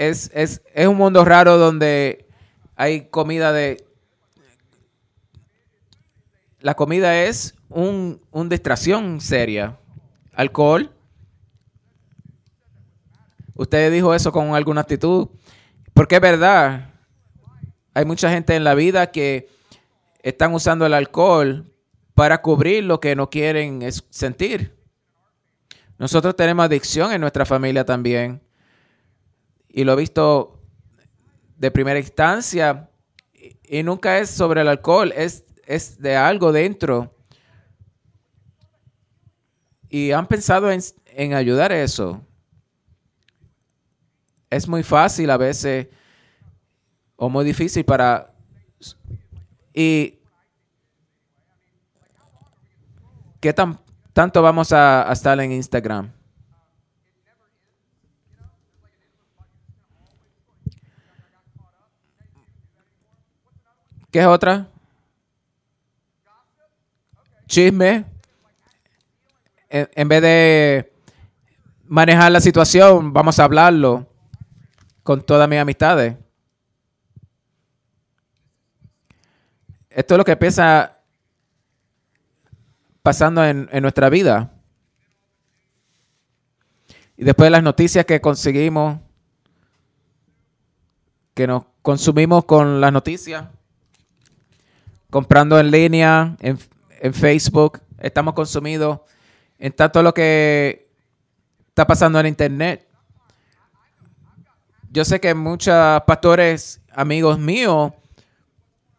es, 0.00 0.30
es, 0.32 0.62
es 0.72 0.88
un 0.88 0.96
mundo 0.96 1.26
raro 1.26 1.58
donde 1.58 2.26
hay 2.80 3.10
comida 3.10 3.52
de... 3.52 3.84
La 6.60 6.74
comida 6.74 7.24
es 7.24 7.54
un, 7.68 8.22
una 8.30 8.48
distracción 8.48 9.20
seria. 9.20 9.78
Alcohol. 10.32 10.90
Usted 13.52 13.92
dijo 13.92 14.14
eso 14.14 14.32
con 14.32 14.54
alguna 14.54 14.80
actitud. 14.80 15.28
Porque 15.92 16.14
es 16.14 16.20
verdad. 16.22 16.94
Hay 17.92 18.06
mucha 18.06 18.30
gente 18.30 18.56
en 18.56 18.64
la 18.64 18.74
vida 18.74 19.10
que 19.10 19.50
están 20.22 20.54
usando 20.54 20.86
el 20.86 20.94
alcohol 20.94 21.70
para 22.14 22.40
cubrir 22.40 22.84
lo 22.84 22.98
que 22.98 23.14
no 23.14 23.28
quieren 23.28 23.82
sentir. 24.08 24.74
Nosotros 25.98 26.34
tenemos 26.34 26.64
adicción 26.64 27.12
en 27.12 27.20
nuestra 27.20 27.44
familia 27.44 27.84
también 27.84 28.40
y 29.68 29.84
lo 29.84 29.92
he 29.92 29.96
visto 29.96 30.59
de 31.60 31.70
primera 31.70 31.98
instancia 31.98 32.88
y 33.62 33.82
nunca 33.82 34.18
es 34.18 34.30
sobre 34.30 34.62
el 34.62 34.68
alcohol, 34.68 35.12
es, 35.14 35.44
es 35.66 35.98
de 35.98 36.16
algo 36.16 36.52
dentro. 36.52 37.14
Y 39.90 40.10
han 40.12 40.26
pensado 40.26 40.70
en, 40.70 40.80
en 41.04 41.34
ayudar 41.34 41.70
a 41.70 41.82
eso. 41.82 42.26
Es 44.48 44.66
muy 44.66 44.82
fácil 44.82 45.28
a 45.28 45.36
veces 45.36 45.88
o 47.16 47.28
muy 47.28 47.44
difícil 47.44 47.84
para... 47.84 48.32
Y 49.74 50.18
¿qué 53.38 53.52
tan, 53.52 53.78
tanto 54.14 54.40
vamos 54.40 54.72
a, 54.72 55.08
a 55.08 55.12
estar 55.12 55.38
en 55.38 55.52
Instagram? 55.52 56.10
¿Qué 64.10 64.18
es 64.18 64.26
otra? 64.26 64.66
Chisme. 67.46 68.04
En, 69.68 70.08
vez 70.08 70.20
de 70.20 70.92
manejar 71.84 72.32
la 72.32 72.40
situación, 72.40 73.12
vamos 73.12 73.38
a 73.38 73.44
hablarlo 73.44 74.08
con 75.04 75.22
todas 75.22 75.48
mis 75.48 75.60
amistades. 75.60 76.16
Esto 79.88 80.14
es 80.14 80.18
lo 80.18 80.24
que 80.24 80.32
empieza 80.32 80.98
pasando 83.02 83.44
en, 83.44 83.68
en 83.70 83.82
nuestra 83.82 84.08
vida. 84.10 84.52
Y 87.16 87.22
después 87.22 87.46
de 87.46 87.50
las 87.50 87.62
noticias 87.62 88.04
que 88.06 88.20
conseguimos, 88.20 88.98
que 91.34 91.46
nos 91.46 91.64
consumimos 91.82 92.44
con 92.44 92.80
las 92.80 92.92
noticias, 92.92 93.44
comprando 95.10 95.58
en 95.58 95.70
línea, 95.70 96.36
en, 96.40 96.58
Facebook, 97.12 97.80
estamos 97.98 98.34
consumidos 98.34 99.00
en 99.58 99.72
tanto 99.72 100.02
lo 100.02 100.14
que 100.14 100.88
está 101.68 101.86
pasando 101.86 102.20
en 102.20 102.26
Internet. 102.26 102.86
Yo 104.90 105.04
sé 105.04 105.20
que 105.20 105.34
muchos 105.34 105.74
pastores, 106.06 106.80
amigos 106.92 107.38
míos, 107.38 107.92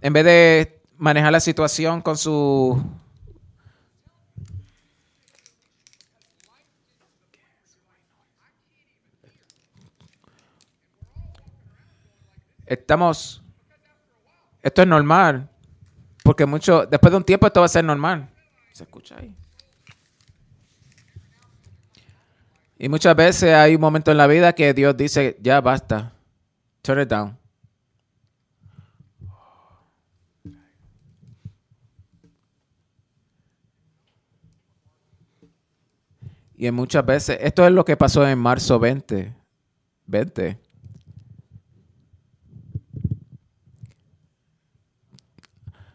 en 0.02 0.14
vez 0.14 0.26
de 0.26 0.82
manejar 0.98 1.32
la 1.32 1.40
situación 1.40 2.02
con 2.02 2.18
su 2.18 2.82
estamos 12.66 13.44
esto 14.64 14.82
es 14.82 14.88
normal 14.88 15.51
porque 16.24 16.46
mucho, 16.46 16.86
después 16.86 17.12
de 17.12 17.18
un 17.18 17.24
tiempo 17.24 17.48
esto 17.48 17.60
va 17.60 17.66
a 17.66 17.70
ser 17.70 17.84
normal. 17.84 18.30
¿Se 18.72 18.84
escucha 18.84 19.16
ahí? 19.18 19.36
Y 22.78 22.90
muchas 22.90 23.16
veces 23.16 23.54
hay 23.54 23.76
un 23.76 23.82
momento 23.82 24.10
en 24.12 24.18
la 24.18 24.28
vida 24.28 24.54
que 24.54 24.74
Dios 24.74 24.98
dice, 24.98 25.38
ya 25.42 25.62
basta, 25.62 26.14
turn 26.82 27.02
it 27.02 27.08
down. 27.08 27.38
Y 36.56 36.68
en 36.68 36.76
muchas 36.76 37.04
veces, 37.04 37.40
esto 37.42 37.66
es 37.66 37.72
lo 37.72 37.84
que 37.84 37.98
pasó 37.98 38.28
en 38.28 38.38
marzo 38.38 38.78
20. 38.78 39.34
20. 40.06 40.60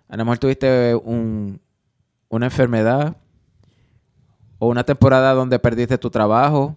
A 0.08 0.16
lo 0.16 0.24
mejor 0.24 0.38
tuviste 0.38 0.94
un, 0.94 1.60
una 2.28 2.46
enfermedad 2.46 3.16
o 4.58 4.68
una 4.68 4.84
temporada 4.84 5.32
donde 5.34 5.58
perdiste 5.58 5.98
tu 5.98 6.10
trabajo. 6.10 6.76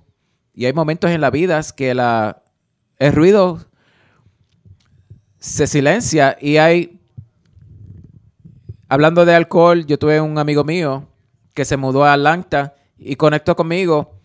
Y 0.53 0.65
hay 0.65 0.73
momentos 0.73 1.11
en 1.11 1.21
la 1.21 1.29
vida 1.29 1.61
que 1.75 1.93
la, 1.93 2.43
el 2.97 3.13
ruido 3.13 3.65
se 5.39 5.67
silencia 5.67 6.37
y 6.39 6.57
hay... 6.57 6.95
Hablando 8.91 9.23
de 9.23 9.35
alcohol, 9.35 9.85
yo 9.85 9.99
tuve 9.99 10.19
un 10.19 10.39
amigo 10.39 10.63
mío 10.63 11.07
que 11.53 11.63
se 11.63 11.77
mudó 11.77 12.05
a 12.05 12.13
Atlanta 12.13 12.73
y 12.97 13.15
conectó 13.15 13.55
conmigo 13.55 14.19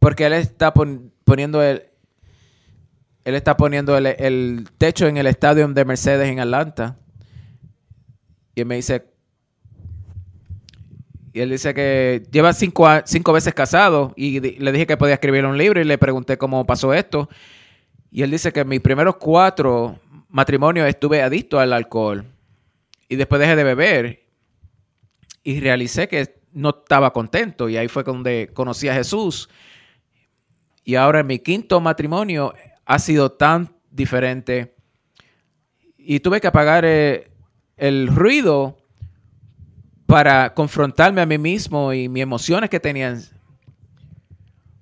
porque 0.00 0.26
él 0.26 0.32
está 0.32 0.74
poniendo 0.74 1.62
el, 1.62 1.84
él 3.24 3.34
está 3.34 3.56
poniendo 3.56 3.96
el, 3.96 4.06
el, 4.06 4.66
techo 4.78 5.06
en 5.06 5.16
el 5.16 5.26
estadio 5.26 5.68
de 5.68 5.84
Mercedes 5.84 6.28
en 6.28 6.40
Atlanta. 6.40 6.96
Y 8.60 8.64
me 8.64 8.76
dice, 8.76 9.04
y 11.32 11.40
él 11.40 11.50
dice 11.50 11.74
que 11.74 12.22
lleva 12.30 12.52
cinco, 12.52 12.86
cinco 13.04 13.32
veces 13.32 13.54
casado 13.54 14.12
y 14.16 14.40
le 14.40 14.72
dije 14.72 14.86
que 14.86 14.96
podía 14.96 15.14
escribir 15.14 15.44
un 15.46 15.56
libro 15.56 15.80
y 15.80 15.84
le 15.84 15.96
pregunté 15.98 16.36
cómo 16.36 16.66
pasó 16.66 16.92
esto. 16.92 17.28
Y 18.10 18.22
él 18.22 18.30
dice 18.30 18.52
que 18.52 18.60
en 18.60 18.68
mis 18.68 18.80
primeros 18.80 19.16
cuatro 19.16 20.00
matrimonios 20.28 20.88
estuve 20.88 21.22
adicto 21.22 21.60
al 21.60 21.72
alcohol 21.72 22.24
y 23.08 23.16
después 23.16 23.40
dejé 23.40 23.56
de 23.56 23.64
beber 23.64 24.26
y 25.44 25.60
realicé 25.60 26.08
que 26.08 26.40
no 26.52 26.70
estaba 26.70 27.12
contento 27.12 27.68
y 27.68 27.76
ahí 27.76 27.86
fue 27.86 28.02
donde 28.02 28.50
conocí 28.52 28.88
a 28.88 28.94
Jesús. 28.94 29.48
Y 30.84 30.96
ahora 30.96 31.20
en 31.20 31.28
mi 31.28 31.38
quinto 31.38 31.80
matrimonio 31.80 32.54
ha 32.84 32.98
sido 32.98 33.30
tan 33.30 33.72
diferente 33.90 34.74
y 35.96 36.18
tuve 36.18 36.40
que 36.40 36.48
apagar 36.48 36.84
eh, 36.84 37.29
el 37.80 38.08
ruido 38.08 38.76
para 40.04 40.52
confrontarme 40.52 41.22
a 41.22 41.26
mí 41.26 41.38
mismo 41.38 41.94
y 41.94 42.08
mis 42.10 42.22
emociones 42.22 42.68
que 42.68 42.78
tenían. 42.78 43.22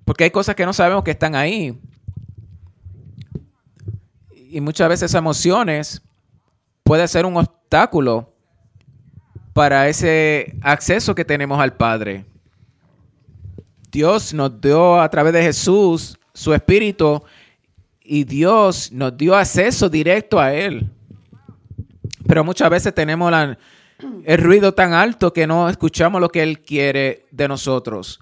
Porque 0.03 0.25
hay 0.25 0.31
cosas 0.31 0.53
que 0.53 0.65
no 0.65 0.73
sabemos 0.73 1.03
que 1.03 1.11
están 1.11 1.33
ahí. 1.33 1.79
Y 4.33 4.59
muchas 4.59 4.89
veces 4.89 5.09
esas 5.09 5.19
emociones 5.19 6.01
puede 6.83 7.07
ser 7.07 7.25
un 7.25 7.37
obstáculo 7.37 8.33
para 9.53 9.87
ese 9.87 10.57
acceso 10.61 11.15
que 11.15 11.23
tenemos 11.23 11.57
al 11.59 11.77
Padre. 11.77 12.25
Dios 13.89 14.33
nos 14.33 14.59
dio 14.59 14.99
a 14.99 15.09
través 15.09 15.31
de 15.31 15.41
Jesús 15.41 16.19
su 16.33 16.53
espíritu 16.53 17.23
y 18.03 18.25
Dios 18.25 18.91
nos 18.91 19.15
dio 19.15 19.35
acceso 19.35 19.89
directo 19.89 20.37
a 20.37 20.53
Él. 20.53 20.91
Pero 22.27 22.43
muchas 22.43 22.69
veces 22.69 22.93
tenemos 22.93 23.33
el 24.25 24.37
ruido 24.37 24.73
tan 24.73 24.93
alto 24.93 25.33
que 25.33 25.47
no 25.47 25.69
escuchamos 25.69 26.21
lo 26.21 26.29
que 26.29 26.43
Él 26.43 26.61
quiere 26.61 27.25
de 27.31 27.47
nosotros 27.47 28.19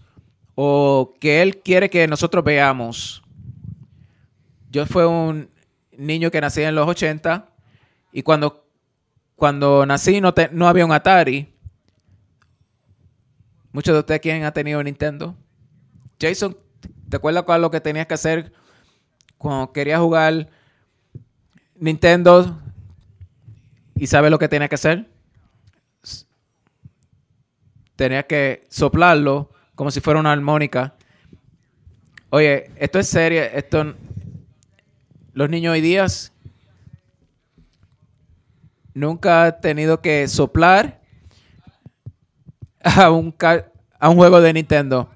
o 0.56 1.13
que 1.19 1.41
Él 1.41 1.60
quiere 1.60 1.89
que 1.89 2.08
nosotros 2.08 2.43
veamos. 2.43 3.21
Yo 4.69 4.86
fui 4.86 5.04
un 5.04 5.50
niño 5.97 6.32
que 6.32 6.41
nací 6.41 6.62
en 6.62 6.76
los 6.76 6.88
80 6.88 7.50
y 8.12 8.23
cuando, 8.23 8.65
cuando 9.36 9.86
nací 9.86 10.19
no, 10.19 10.34
no 10.52 10.67
había 10.67 10.86
un 10.86 10.91
Atari. 10.91 11.54
Muchos 13.71 13.93
de 13.93 14.00
ustedes 14.00 14.21
quién 14.21 14.43
ha 14.43 14.52
tenido 14.52 14.82
Nintendo. 14.82 15.36
Jason, 16.19 16.58
¿te 17.10 17.17
acuerdas 17.17 17.43
cuál 17.43 17.62
lo 17.62 17.69
que 17.69 17.80
tenías 17.80 18.08
que 18.08 18.15
hacer 18.15 18.52
cuando 19.38 19.71
querías 19.71 20.00
jugar 20.00 20.50
Nintendo 21.76 22.60
y 23.97 24.07
sabes 24.07 24.31
lo 24.31 24.39
que 24.39 24.47
tenías 24.47 24.69
que 24.69 24.75
hacer? 24.75 25.07
tenía 27.97 28.23
que 28.23 28.65
soplarlo 28.69 29.49
como 29.75 29.91
si 29.91 29.99
fuera 29.99 30.19
una 30.19 30.31
armónica. 30.31 30.93
Oye, 32.29 32.71
esto 32.77 32.99
es 32.99 33.07
serio, 33.07 33.41
esto 33.43 33.95
los 35.33 35.49
niños 35.49 35.73
hoy 35.73 35.81
día 35.81 36.05
nunca 38.93 39.45
han 39.45 39.62
tenido 39.62 40.01
que 40.01 40.27
soplar 40.27 41.01
a 42.81 43.12
un, 43.12 43.36
a 43.99 44.10
un 44.10 44.15
juego 44.15 44.41
de 44.41 44.53
Nintendo. 44.53 45.10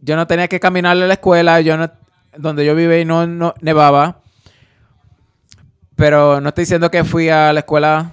Yo 0.00 0.16
no 0.16 0.26
tenía 0.26 0.48
que 0.48 0.60
caminar 0.60 0.92
a 0.92 1.06
la 1.06 1.14
escuela, 1.14 1.60
yo 1.60 1.76
no, 1.76 1.90
donde 2.36 2.64
yo 2.64 2.74
vive 2.74 3.00
y 3.00 3.04
no, 3.04 3.26
no 3.26 3.54
nevaba. 3.60 4.20
Pero 5.96 6.40
no 6.40 6.50
estoy 6.50 6.62
diciendo 6.62 6.90
que 6.90 7.04
fui 7.04 7.28
a 7.28 7.52
la 7.52 7.60
escuela 7.60 8.12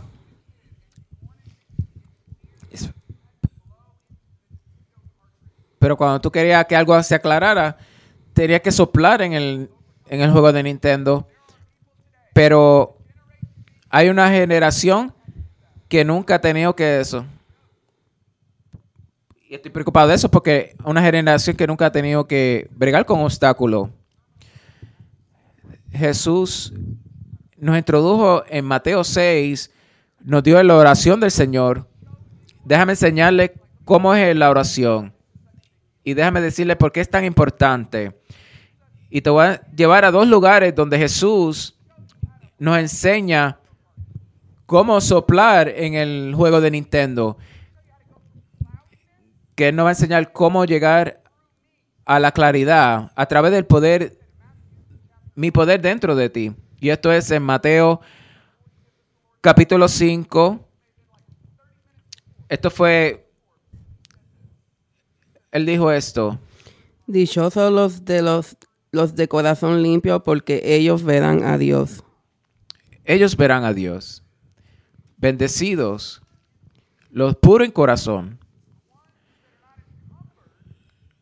Pero 5.83 5.97
cuando 5.97 6.21
tú 6.21 6.31
querías 6.31 6.65
que 6.65 6.77
algo 6.77 7.03
se 7.03 7.13
aclarara, 7.13 7.75
tenías 8.31 8.61
que 8.61 8.71
soplar 8.71 9.21
en 9.21 9.33
el, 9.33 9.69
en 10.07 10.21
el 10.21 10.31
juego 10.31 10.53
de 10.53 10.63
Nintendo. 10.63 11.27
Pero 12.33 12.97
hay 13.89 14.07
una 14.07 14.29
generación 14.29 15.13
que 15.89 16.05
nunca 16.05 16.35
ha 16.35 16.39
tenido 16.39 16.73
que 16.73 17.01
eso. 17.01 17.25
Y 19.49 19.55
estoy 19.55 19.71
preocupado 19.71 20.07
de 20.07 20.15
eso 20.15 20.31
porque 20.31 20.73
una 20.85 21.01
generación 21.01 21.57
que 21.57 21.67
nunca 21.67 21.87
ha 21.87 21.91
tenido 21.91 22.27
que 22.27 22.69
bregar 22.71 23.05
con 23.05 23.19
obstáculos. 23.19 23.89
Jesús 25.91 26.71
nos 27.63 27.77
introdujo 27.77 28.43
en 28.49 28.65
Mateo 28.65 29.03
6, 29.03 29.71
nos 30.23 30.43
dio 30.43 30.61
la 30.61 30.75
oración 30.75 31.19
del 31.19 31.31
Señor. 31.31 31.87
Déjame 32.65 32.93
enseñarle 32.93 33.53
cómo 33.85 34.13
es 34.13 34.35
la 34.35 34.49
oración. 34.49 35.13
Y 36.03 36.13
déjame 36.13 36.41
decirle 36.41 36.75
por 36.75 36.91
qué 36.91 37.01
es 37.01 37.09
tan 37.09 37.23
importante. 37.23 38.19
Y 39.09 39.21
te 39.21 39.29
voy 39.29 39.45
a 39.45 39.61
llevar 39.71 40.05
a 40.05 40.11
dos 40.11 40.27
lugares 40.27 40.75
donde 40.75 40.97
Jesús 40.97 41.77
nos 42.59 42.77
enseña 42.77 43.59
cómo 44.65 44.99
soplar 44.99 45.69
en 45.69 45.93
el 45.93 46.33
juego 46.35 46.59
de 46.59 46.71
Nintendo. 46.71 47.37
Que 49.55 49.69
Él 49.69 49.75
nos 49.75 49.85
va 49.85 49.89
a 49.89 49.93
enseñar 49.93 50.31
cómo 50.31 50.65
llegar 50.65 51.21
a 52.05 52.19
la 52.19 52.31
claridad 52.31 53.11
a 53.15 53.25
través 53.27 53.51
del 53.51 53.65
poder, 53.65 54.19
mi 55.35 55.51
poder 55.51 55.81
dentro 55.81 56.15
de 56.15 56.29
ti. 56.29 56.55
Y 56.83 56.89
esto 56.89 57.13
es 57.13 57.31
en 57.31 57.43
Mateo 57.43 58.01
capítulo 59.39 59.87
5. 59.87 60.67
Esto 62.49 62.69
fue 62.69 63.25
él 65.53 65.65
dijo 65.65 65.89
esto. 65.93 66.41
Dichosos 67.07 67.71
los 67.71 68.03
de 68.03 68.21
los, 68.21 68.57
los 68.91 69.15
de 69.15 69.29
corazón 69.29 69.81
limpio, 69.81 70.23
porque 70.23 70.59
ellos 70.61 71.03
verán 71.03 71.45
a 71.45 71.57
Dios. 71.57 72.03
Ellos 73.05 73.37
verán 73.37 73.63
a 73.63 73.71
Dios. 73.71 74.21
Bendecidos 75.15 76.21
los 77.09 77.37
puros 77.37 77.65
en 77.65 77.71
corazón. 77.71 78.39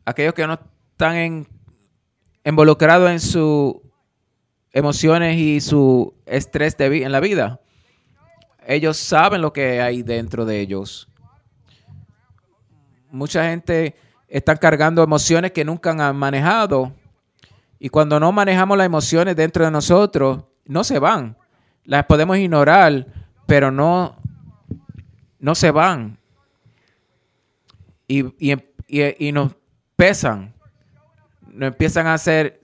Aquellos 0.04 0.34
que 0.34 0.44
no 0.44 0.58
están 0.90 1.14
en, 1.14 1.48
involucrados 2.44 3.08
en 3.12 3.20
sus 3.20 3.81
emociones 4.72 5.36
y 5.36 5.60
su 5.60 6.14
estrés 6.26 6.76
de, 6.76 7.04
en 7.04 7.12
la 7.12 7.20
vida. 7.20 7.60
Ellos 8.66 8.96
saben 8.96 9.42
lo 9.42 9.52
que 9.52 9.80
hay 9.80 10.02
dentro 10.02 10.44
de 10.44 10.60
ellos. 10.60 11.08
Mucha 13.10 13.44
gente 13.44 13.96
están 14.28 14.56
cargando 14.56 15.02
emociones 15.02 15.52
que 15.52 15.64
nunca 15.64 15.90
han 15.90 16.16
manejado. 16.16 16.94
Y 17.78 17.88
cuando 17.88 18.18
no 18.18 18.32
manejamos 18.32 18.78
las 18.78 18.86
emociones 18.86 19.36
dentro 19.36 19.64
de 19.64 19.70
nosotros, 19.70 20.44
no 20.64 20.84
se 20.84 20.98
van. 20.98 21.36
Las 21.84 22.06
podemos 22.06 22.38
ignorar, 22.38 23.06
pero 23.46 23.70
no, 23.70 24.16
no 25.38 25.54
se 25.54 25.70
van. 25.70 26.18
Y, 28.06 28.24
y, 28.88 29.32
nos 29.32 29.56
pesan. 29.96 30.54
Nos 31.48 31.68
empiezan 31.68 32.06
a 32.06 32.14
hacer 32.14 32.60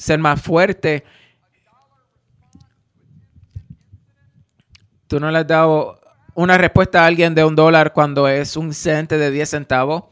ser 0.00 0.18
más 0.18 0.40
fuertes. 0.40 1.02
Tú 5.06 5.20
no 5.20 5.30
le 5.30 5.38
has 5.38 5.46
dado 5.46 6.00
una 6.34 6.56
respuesta 6.56 7.02
a 7.02 7.06
alguien 7.06 7.34
de 7.34 7.44
un 7.44 7.54
dólar 7.54 7.92
cuando 7.92 8.26
es 8.26 8.56
un 8.56 8.66
incidente 8.66 9.18
de 9.18 9.30
10 9.30 9.50
centavos 9.50 10.04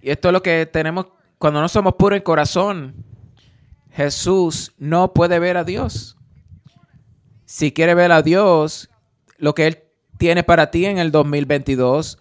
Y 0.00 0.10
esto 0.10 0.28
es 0.28 0.32
lo 0.32 0.42
que 0.42 0.66
tenemos 0.66 1.06
cuando 1.38 1.60
no 1.60 1.68
somos 1.68 1.94
puros 1.94 2.16
en 2.16 2.22
corazón. 2.22 2.94
Jesús 3.92 4.72
no 4.78 5.12
puede 5.12 5.38
ver 5.38 5.56
a 5.56 5.64
Dios. 5.64 6.16
Si 7.44 7.70
quiere 7.70 7.94
ver 7.94 8.10
a 8.10 8.22
Dios, 8.22 8.90
lo 9.38 9.54
que 9.54 9.66
Él 9.68 9.84
tiene 10.18 10.42
para 10.42 10.70
ti 10.70 10.86
en 10.86 10.98
el 10.98 11.12
2022, 11.12 12.18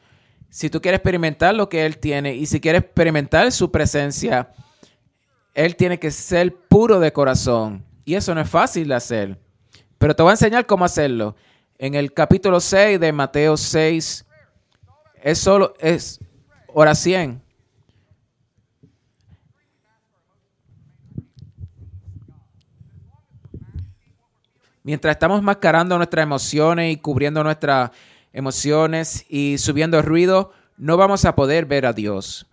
si 0.49 0.69
tú 0.69 0.81
quieres 0.81 0.99
experimentar 0.99 1.55
lo 1.55 1.67
que 1.69 1.85
Él 1.85 1.97
tiene 1.97 2.35
y 2.35 2.45
si 2.45 2.59
quieres 2.59 2.83
experimentar 2.83 3.51
su 3.51 3.71
presencia, 3.71 4.51
Él 5.53 5.75
tiene 5.75 5.99
que 5.99 6.11
ser 6.11 6.55
puro 6.55 6.99
de 6.99 7.13
corazón. 7.13 7.85
Y 8.05 8.15
eso 8.15 8.33
no 8.33 8.41
es 8.41 8.49
fácil 8.49 8.87
de 8.87 8.95
hacer. 8.95 9.39
Pero 9.97 10.15
te 10.15 10.23
voy 10.23 10.31
a 10.31 10.33
enseñar 10.33 10.65
cómo 10.65 10.85
hacerlo. 10.85 11.35
En 11.77 11.95
el 11.95 12.13
capítulo 12.13 12.59
6 12.59 12.99
de 12.99 13.11
Mateo 13.11 13.55
6, 13.57 14.25
es 15.21 15.39
solo, 15.39 15.73
es 15.79 16.19
100. 16.95 17.41
Mientras 24.85 25.15
estamos 25.15 25.41
mascarando 25.41 25.95
nuestras 25.95 26.23
emociones 26.23 26.91
y 26.91 26.97
cubriendo 26.97 27.41
nuestras 27.41 27.91
emociones 28.33 29.25
y 29.29 29.57
subiendo 29.57 30.01
ruido, 30.01 30.51
no 30.75 30.97
vamos 30.97 31.23
a 31.23 31.35
poder 31.35 31.65
ver 31.65 31.85
a 31.85 31.93
Dios. 31.93 32.45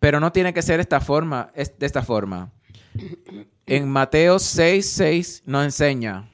Pero 0.00 0.18
no 0.18 0.32
tiene 0.32 0.52
que 0.52 0.62
ser 0.62 0.80
esta 0.80 1.00
forma, 1.00 1.52
de 1.54 1.86
esta 1.86 2.02
forma. 2.02 2.50
En 3.66 3.88
Mateo 3.88 4.38
6, 4.40 4.84
6 4.84 5.42
nos 5.46 5.64
enseña. 5.64 6.28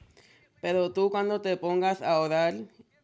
Pero 0.61 0.91
tú 0.91 1.11
cuando 1.11 1.41
te 1.41 1.55
pongas 1.57 2.01
a 2.01 2.19
orar, 2.19 2.55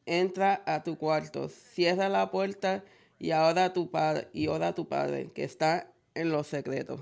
entra 0.06 0.64
a 0.66 0.82
tu 0.82 0.98
cuarto, 0.98 1.50
cierra 1.50 2.10
la 2.10 2.32
puerta 2.32 2.84
y 3.20 3.32
ahora 3.32 3.66
a 3.66 3.74
tu 3.74 3.92
padre 3.92 4.28
y 4.34 4.48
ora 4.48 4.70
a 4.70 4.74
tu 4.74 4.88
padre 4.88 5.30
que 5.34 5.44
está 5.44 5.92
en 6.16 6.32
los 6.32 6.48
secretos. 6.48 7.00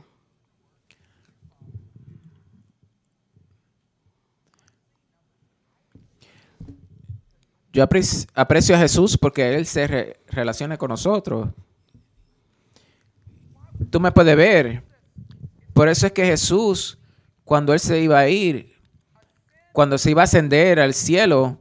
Yo 7.74 7.84
aprecio 7.84 8.76
a 8.76 8.80
Jesús 8.80 9.18
porque 9.18 9.56
Él 9.56 9.66
se 9.66 10.18
relaciona 10.28 10.78
con 10.78 10.90
nosotros. 10.90 11.48
Tú 13.92 14.00
me 14.00 14.12
puedes 14.12 14.36
ver. 14.36 14.84
Por 15.74 15.88
eso 15.88 16.08
es 16.08 16.14
que 16.14 16.26
Jesús, 16.26 16.98
cuando 17.46 17.74
Él 17.74 17.80
se 17.80 18.00
iba 18.00 18.18
a 18.18 18.28
ir, 18.28 18.74
cuando 19.72 20.00
se 20.00 20.10
iba 20.10 20.22
a 20.22 20.24
ascender 20.24 20.80
al 20.80 20.96
cielo, 20.96 21.60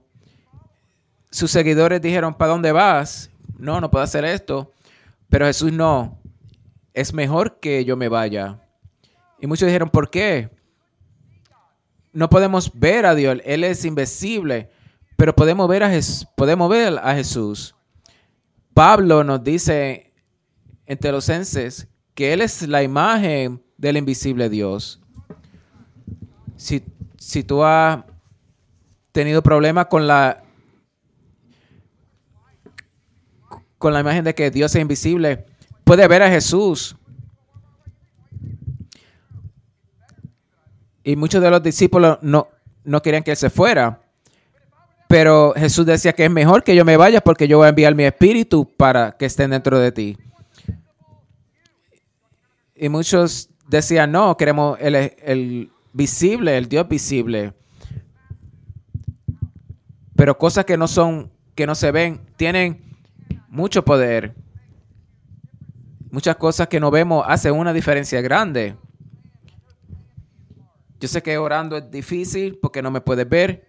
sus 1.31 1.51
seguidores 1.51 2.01
dijeron, 2.01 2.33
¿para 2.33 2.53
dónde 2.53 2.73
vas? 2.73 3.31
No, 3.59 3.83
no 3.83 3.91
puedo 3.91 4.03
hacer 4.03 4.25
esto. 4.25 4.73
Pero 5.29 5.45
Jesús 5.45 5.73
no. 5.73 6.19
Es 6.95 7.13
mejor 7.13 7.61
que 7.61 7.85
yo 7.85 7.99
me 7.99 8.09
vaya. 8.09 8.59
Y 9.39 9.47
muchos 9.47 9.67
dijeron, 9.67 9.91
¿por 9.91 10.09
qué? 10.09 10.49
No 12.15 12.31
podemos 12.31 12.73
ver 12.73 13.05
a 13.05 13.15
Dios. 13.15 13.39
Él 13.45 13.63
es 13.65 13.85
invisible 13.85 14.71
pero 15.21 15.37
podemos 15.37 15.69
ver 15.69 15.83
a, 15.83 15.91
Jesús, 15.91 16.27
podemos 16.35 16.71
ver 16.71 16.99
a 16.99 17.15
Jesús. 17.15 17.75
Pablo 18.73 19.23
nos 19.23 19.45
dice 19.45 20.15
en 20.87 20.97
Telosenses 20.97 21.89
que 22.21 22.35
Él 22.35 22.43
es 22.43 22.69
la 22.69 22.83
imagen 22.83 23.63
del 23.79 23.97
invisible 23.97 24.51
Dios. 24.51 25.01
Si, 26.55 26.83
si 27.17 27.43
tú 27.43 27.65
has 27.65 28.05
tenido 29.11 29.43
problemas 29.43 29.87
con 29.87 30.07
la 30.07 30.43
con 33.79 33.95
la 33.95 34.01
imagen 34.01 34.23
de 34.23 34.35
que 34.35 34.51
Dios 34.51 34.75
es 34.75 34.83
invisible, 34.83 35.47
puede 35.83 36.07
ver 36.09 36.23
a 36.23 36.29
Jesús. 36.29 36.95
Y 41.03 41.17
muchos 41.17 41.41
de 41.41 41.51
los 41.51 41.63
discípulos 41.63 42.19
no, 42.21 42.49
no 42.85 43.01
querían 43.01 43.23
que 43.23 43.31
Él 43.31 43.39
se 43.39 43.49
fuera. 43.49 43.99
Pero 45.09 45.55
Jesús 45.57 45.87
decía 45.87 46.13
que 46.13 46.27
es 46.27 46.31
mejor 46.31 46.65
que 46.65 46.77
yo 46.77 46.85
me 46.85 46.99
vaya 46.99 47.23
porque 47.23 47.49
yo 47.49 47.57
voy 47.57 47.65
a 47.65 47.71
enviar 47.71 47.95
mi 47.95 48.05
espíritu 48.05 48.71
para 48.77 49.13
que 49.13 49.25
estén 49.25 49.53
dentro 49.53 49.79
de 49.79 49.91
ti. 49.91 50.19
Y 52.81 52.89
muchos 52.89 53.51
decían, 53.69 54.11
no, 54.11 54.39
queremos 54.39 54.79
el, 54.81 55.71
visible, 55.93 56.57
el 56.57 56.67
Dios 56.67 56.89
visible. 56.89 57.53
Pero 60.17 60.39
cosas 60.39 60.65
que 60.65 60.79
no 60.79 60.89
son, 60.89 61.31
que 61.55 61.67
no 61.67 61.75
se 61.75 61.93
ven, 61.93 62.23
tienen 62.37 62.83
mucho 63.49 63.85
poder. 63.85 64.35
Muchas 66.11 66.37
cosas 66.37 66.69
que 66.69 66.81
no 66.81 66.91
vemos 66.91 67.23
hacen 67.29 67.53
una 67.53 67.75
diferencia 67.75 68.23
grande. 68.23 68.75
Yo 70.99 71.07
sé 71.07 71.23
que 71.23 71.37
orando 71.37 71.77
es 71.77 71.91
difícil 71.91 72.59
porque 72.63 72.81
no 72.81 72.91
me 72.91 73.03
puedes 73.03 73.29
ver, 73.29 73.69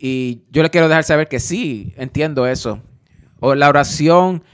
y 0.00 0.44
yo 0.50 0.62
le 0.62 0.70
quiero 0.70 0.88
dejar 0.88 1.04
saber 1.04 1.28
que 1.28 1.40
sí, 1.40 1.92
entiendo 1.96 2.46
eso. 2.46 2.80
O 3.40 3.54
la 3.54 3.68
oración, 3.68 4.44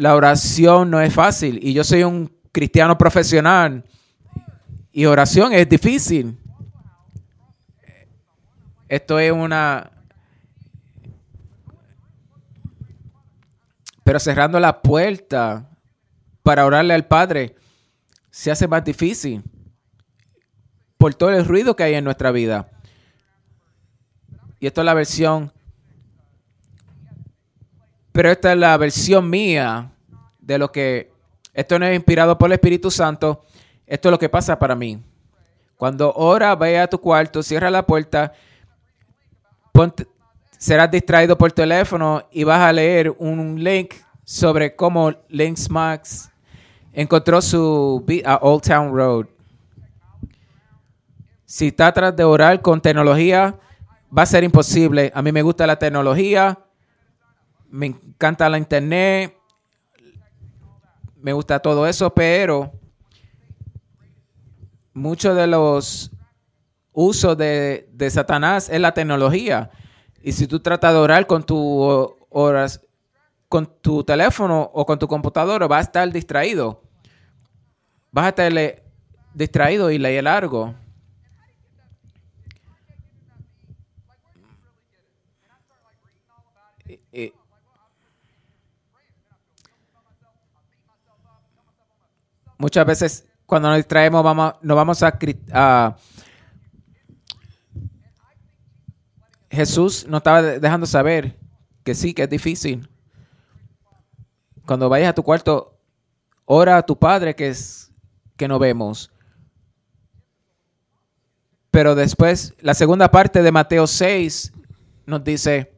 la 0.00 0.16
oración 0.16 0.90
no 0.90 0.98
es 0.98 1.12
fácil. 1.12 1.60
Y 1.62 1.74
yo 1.74 1.84
soy 1.84 2.04
un 2.04 2.32
cristiano 2.52 2.96
profesional. 2.96 3.84
Y 4.92 5.04
oración 5.04 5.52
es 5.52 5.68
difícil. 5.68 6.38
Esto 8.88 9.18
es 9.18 9.30
una... 9.30 9.90
Pero 14.02 14.18
cerrando 14.18 14.58
la 14.58 14.80
puerta 14.80 15.68
para 16.42 16.64
orarle 16.64 16.94
al 16.94 17.06
Padre 17.06 17.54
se 18.30 18.50
hace 18.50 18.66
más 18.66 18.82
difícil 18.82 19.42
por 20.96 21.14
todo 21.14 21.30
el 21.30 21.44
ruido 21.44 21.76
que 21.76 21.82
hay 21.82 21.94
en 21.94 22.04
nuestra 22.04 22.30
vida. 22.30 22.70
Y 24.58 24.66
esto 24.66 24.80
es 24.80 24.84
la 24.86 24.94
versión, 24.94 25.52
pero 28.20 28.32
esta 28.32 28.52
es 28.52 28.58
la 28.58 28.76
versión 28.76 29.30
mía 29.30 29.92
de 30.38 30.58
lo 30.58 30.70
que, 30.70 31.10
esto 31.54 31.78
no 31.78 31.86
es 31.86 31.96
inspirado 31.96 32.36
por 32.36 32.50
el 32.50 32.52
Espíritu 32.52 32.90
Santo, 32.90 33.46
esto 33.86 34.08
es 34.08 34.10
lo 34.10 34.18
que 34.18 34.28
pasa 34.28 34.58
para 34.58 34.74
mí. 34.74 35.02
Cuando 35.74 36.12
ora, 36.12 36.54
ve 36.54 36.78
a 36.78 36.86
tu 36.86 37.00
cuarto, 37.00 37.42
cierra 37.42 37.70
la 37.70 37.86
puerta, 37.86 38.34
serás 40.58 40.90
distraído 40.90 41.38
por 41.38 41.50
teléfono 41.50 42.22
y 42.30 42.44
vas 42.44 42.60
a 42.60 42.70
leer 42.74 43.10
un 43.16 43.64
link 43.64 43.94
sobre 44.22 44.76
cómo 44.76 45.14
Links 45.30 45.70
Max 45.70 46.30
encontró 46.92 47.40
su 47.40 48.04
a 48.26 48.38
Old 48.42 48.62
Town 48.62 48.94
Road. 48.94 49.28
Si 51.46 51.72
tratas 51.72 52.14
de 52.14 52.24
orar 52.24 52.60
con 52.60 52.82
tecnología, 52.82 53.58
va 54.14 54.24
a 54.24 54.26
ser 54.26 54.44
imposible. 54.44 55.10
A 55.14 55.22
mí 55.22 55.32
me 55.32 55.40
gusta 55.40 55.66
la 55.66 55.78
tecnología, 55.78 56.58
me 57.70 57.86
encanta 57.86 58.48
la 58.48 58.58
internet, 58.58 59.36
me 61.16 61.32
gusta 61.32 61.58
todo 61.60 61.86
eso, 61.86 62.12
pero 62.12 62.72
muchos 64.92 65.36
de 65.36 65.46
los 65.46 66.10
usos 66.92 67.36
de, 67.36 67.86
Satanás 68.10 68.68
es 68.68 68.80
la 68.80 68.92
tecnología. 68.92 69.70
Y 70.22 70.32
si 70.32 70.46
tú 70.46 70.60
tratas 70.60 70.92
de 70.92 70.98
orar 70.98 71.26
con 71.26 71.44
tu 71.44 72.16
horas, 72.28 72.80
con 73.48 73.66
tu 73.80 74.04
teléfono 74.04 74.70
o 74.72 74.84
con 74.84 74.98
tu 74.98 75.08
computadora, 75.08 75.66
vas 75.66 75.78
a 75.78 75.82
estar 75.82 76.12
distraído. 76.12 76.82
Vas 78.10 78.26
a 78.26 78.28
estar 78.28 78.82
distraído 79.32 79.90
y 79.90 79.98
leer 79.98 80.24
largo. 80.24 80.74
Muchas 92.60 92.86
veces 92.86 93.24
cuando 93.46 93.68
nos 93.68 93.78
distraemos 93.78 94.22
vamos, 94.22 94.54
nos 94.60 94.76
vamos 94.76 95.02
a, 95.02 95.96
Jesús 99.50 100.06
nos 100.06 100.18
estaba 100.18 100.42
dejando 100.42 100.86
saber 100.86 101.36
que 101.82 101.94
sí, 101.94 102.14
que 102.14 102.22
es 102.22 102.30
difícil. 102.30 102.88
Cuando 104.66 104.88
vayas 104.88 105.10
a 105.10 105.14
tu 105.14 105.24
cuarto, 105.24 105.80
ora 106.44 106.76
a 106.76 106.82
tu 106.82 106.96
Padre 106.96 107.34
que 107.34 107.48
es 107.48 107.90
que 108.36 108.46
no 108.46 108.60
vemos. 108.60 109.10
Pero 111.72 111.94
después, 111.94 112.54
la 112.60 112.74
segunda 112.74 113.10
parte 113.10 113.42
de 113.42 113.50
Mateo 113.50 113.86
6 113.86 114.52
nos 115.06 115.24
dice, 115.24 115.72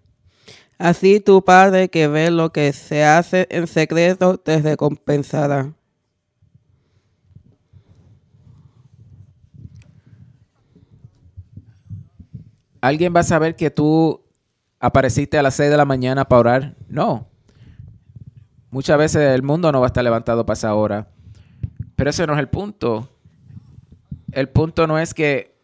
Así 0.79 1.21
tu 1.21 1.45
Padre 1.45 1.89
que 1.89 2.09
ve 2.09 2.31
lo 2.31 2.51
que 2.51 2.73
se 2.73 3.05
hace 3.05 3.47
en 3.51 3.67
secreto 3.67 4.37
te 4.37 4.61
recompensará. 4.61 5.73
¿Alguien 12.83 13.15
va 13.15 13.21
a 13.21 13.23
saber 13.25 13.55
que 13.55 13.71
tú 13.71 14.25
apareciste 14.81 15.39
a 15.39 15.43
las 15.43 15.55
6 15.55 15.71
de 15.71 15.77
la 15.77 15.85
mañana 15.85 16.25
para 16.25 16.41
orar? 16.41 16.77
No. 16.89 17.29
Muchas 18.71 18.99
veces 18.99 19.23
el 19.35 19.45
mundo 19.45 19.71
no 19.71 19.79
va 19.81 19.87
a 19.87 19.89
estar 19.89 20.03
levantado 20.03 20.45
para 20.45 20.55
esa 20.55 20.75
hora. 20.75 21.09
Pero 21.95 22.11
ese 22.11 22.27
no 22.27 22.33
es 22.33 22.41
el 22.41 22.49
punto. 22.49 23.09
El 24.33 24.49
punto 24.49 24.89
no 24.89 24.99
es 24.99 25.15
que 25.15 25.55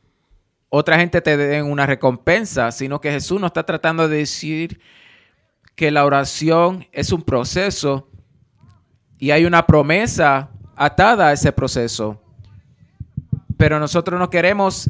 otra 0.69 0.97
gente 0.97 1.21
te 1.21 1.37
den 1.37 1.65
una 1.65 1.87
recompensa, 1.87 2.71
sino 2.71 3.01
que 3.01 3.11
Jesús 3.11 3.41
nos 3.41 3.49
está 3.49 3.67
tratando 3.67 4.07
de 4.07 4.19
decir 4.19 4.81
que 5.75 5.91
la 5.91 6.05
oración 6.05 6.87
es 6.93 7.11
un 7.11 7.23
proceso 7.23 8.09
y 9.19 9.33
hay 9.33 9.45
una 9.45 9.67
promesa 9.67 10.51
atada 10.77 11.29
a 11.29 11.33
ese 11.33 11.51
proceso. 11.51 12.23
Pero 13.57 13.81
nosotros 13.81 14.21
no 14.21 14.31
queremos 14.31 14.89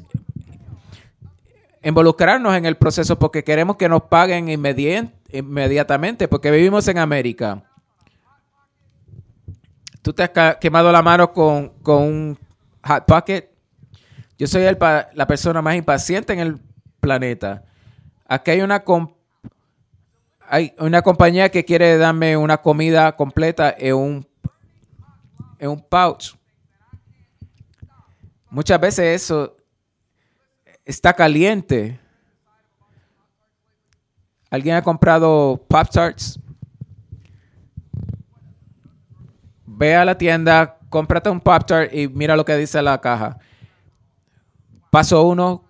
involucrarnos 1.82 2.56
en 2.56 2.66
el 2.66 2.76
proceso 2.76 3.18
porque 3.18 3.44
queremos 3.44 3.76
que 3.76 3.88
nos 3.88 4.02
paguen 4.02 4.48
inmediatamente, 4.48 6.28
porque 6.28 6.50
vivimos 6.50 6.86
en 6.88 6.98
América. 6.98 7.62
Tú 10.02 10.12
te 10.12 10.22
has 10.22 10.56
quemado 10.56 10.90
la 10.90 11.02
mano 11.02 11.32
con, 11.32 11.72
un 11.84 12.38
hot 12.84 13.04
pocket. 13.06 13.50
Yo 14.38 14.46
soy 14.46 14.62
la 14.62 15.26
persona 15.26 15.60
más 15.60 15.76
impaciente 15.76 16.32
en 16.32 16.38
el 16.38 16.58
planeta. 17.00 17.64
Aquí 18.26 18.52
hay 18.52 18.60
una, 18.60 18.84
hay 20.48 20.74
una 20.78 21.02
compañía 21.02 21.50
que 21.50 21.64
quiere 21.64 21.98
darme 21.98 22.36
una 22.36 22.58
comida 22.58 23.14
completa 23.16 23.74
en 23.76 23.94
un, 23.94 24.28
en 25.58 25.70
un 25.70 25.80
pouch. 25.82 26.34
Muchas 28.50 28.80
veces 28.80 29.22
eso 29.22 29.57
está 30.88 31.12
caliente. 31.12 32.00
¿Alguien 34.50 34.74
ha 34.74 34.82
comprado 34.82 35.62
Pop 35.68 35.86
Tarts? 35.92 36.40
Ve 39.66 39.94
a 39.94 40.04
la 40.06 40.16
tienda, 40.16 40.78
cómprate 40.88 41.28
un 41.28 41.40
Pop 41.40 41.64
Tart 41.66 41.92
y 41.92 42.08
mira 42.08 42.34
lo 42.34 42.44
que 42.44 42.56
dice 42.56 42.80
la 42.80 42.98
caja. 43.02 43.38
Paso 44.90 45.22
uno, 45.24 45.66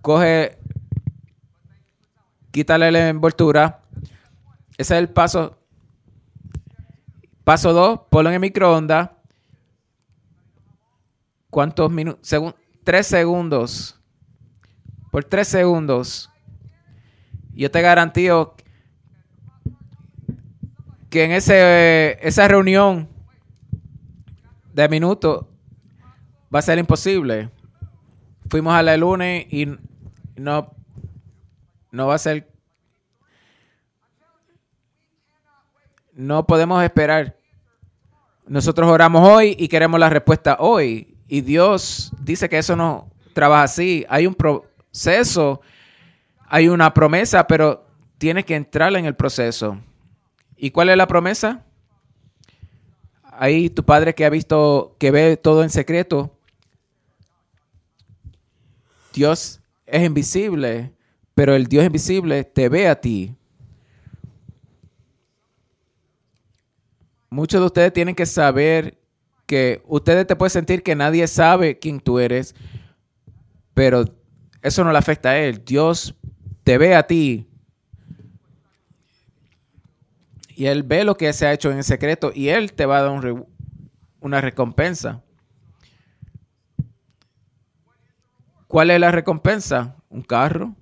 coge, 0.00 0.56
quítale 2.52 2.92
la 2.92 3.08
envoltura. 3.08 3.80
Ese 4.78 4.94
es 4.94 5.00
el 5.00 5.08
paso. 5.10 5.58
Paso 7.42 7.72
dos, 7.72 8.02
ponlo 8.08 8.30
en 8.30 8.34
el 8.34 8.40
microondas. 8.40 9.10
¿Cuántos 11.50 11.90
minutos? 11.90 12.32
tres 12.84 13.08
segundos 13.08 13.99
por 15.10 15.24
tres 15.24 15.48
segundos, 15.48 16.30
yo 17.54 17.70
te 17.70 17.82
garantizo 17.82 18.54
que 21.08 21.24
en 21.24 21.32
ese, 21.32 22.18
esa 22.26 22.46
reunión 22.46 23.08
de 24.72 24.88
minutos 24.88 25.46
va 26.54 26.60
a 26.60 26.62
ser 26.62 26.78
imposible. 26.78 27.50
Fuimos 28.48 28.74
a 28.74 28.82
la 28.82 28.96
lunes 28.96 29.46
y 29.52 29.66
no, 30.36 30.72
no 31.90 32.06
va 32.06 32.14
a 32.14 32.18
ser. 32.18 32.48
No 36.12 36.46
podemos 36.46 36.82
esperar. 36.82 37.36
Nosotros 38.46 38.88
oramos 38.90 39.28
hoy 39.28 39.56
y 39.58 39.68
queremos 39.68 39.98
la 39.98 40.08
respuesta 40.08 40.56
hoy. 40.58 41.16
Y 41.28 41.40
Dios 41.42 42.12
dice 42.20 42.48
que 42.48 42.58
eso 42.58 42.74
no 42.74 43.08
trabaja 43.32 43.64
así. 43.64 44.04
Hay 44.08 44.26
un, 44.26 44.34
pro, 44.34 44.69
proceso, 44.90 45.60
hay 46.46 46.68
una 46.68 46.92
promesa, 46.92 47.46
pero 47.46 47.86
tienes 48.18 48.44
que 48.44 48.56
entrar 48.56 48.94
en 48.96 49.06
el 49.06 49.14
proceso. 49.14 49.80
¿Y 50.56 50.70
cuál 50.70 50.90
es 50.90 50.96
la 50.96 51.06
promesa? 51.06 51.64
Ahí 53.22 53.70
tu 53.70 53.84
padre 53.84 54.14
que 54.14 54.24
ha 54.24 54.30
visto, 54.30 54.96
que 54.98 55.10
ve 55.10 55.36
todo 55.36 55.62
en 55.62 55.70
secreto. 55.70 56.36
Dios 59.14 59.60
es 59.86 60.04
invisible, 60.04 60.92
pero 61.34 61.54
el 61.54 61.66
Dios 61.66 61.84
invisible 61.84 62.44
te 62.44 62.68
ve 62.68 62.88
a 62.88 63.00
ti. 63.00 63.34
Muchos 67.30 67.60
de 67.60 67.66
ustedes 67.66 67.92
tienen 67.92 68.14
que 68.14 68.26
saber 68.26 68.98
que 69.46 69.82
ustedes 69.86 70.26
te 70.26 70.36
pueden 70.36 70.50
sentir 70.50 70.82
que 70.82 70.94
nadie 70.94 71.26
sabe 71.26 71.78
quién 71.78 72.00
tú 72.00 72.18
eres, 72.18 72.54
pero 73.72 74.04
eso 74.62 74.84
no 74.84 74.92
le 74.92 74.98
afecta 74.98 75.30
a 75.30 75.38
él. 75.38 75.64
Dios 75.64 76.14
te 76.64 76.78
ve 76.78 76.94
a 76.94 77.06
ti. 77.06 77.46
Y 80.54 80.66
él 80.66 80.82
ve 80.82 81.04
lo 81.04 81.16
que 81.16 81.32
se 81.32 81.46
ha 81.46 81.52
hecho 81.52 81.70
en 81.70 81.82
secreto 81.82 82.32
y 82.34 82.48
él 82.48 82.74
te 82.74 82.84
va 82.84 82.98
a 82.98 83.02
dar 83.02 83.46
una 84.20 84.40
recompensa. 84.40 85.22
¿Cuál 88.66 88.90
es 88.90 89.00
la 89.00 89.10
recompensa? 89.10 89.96
Un 90.10 90.22
carro. 90.22 90.74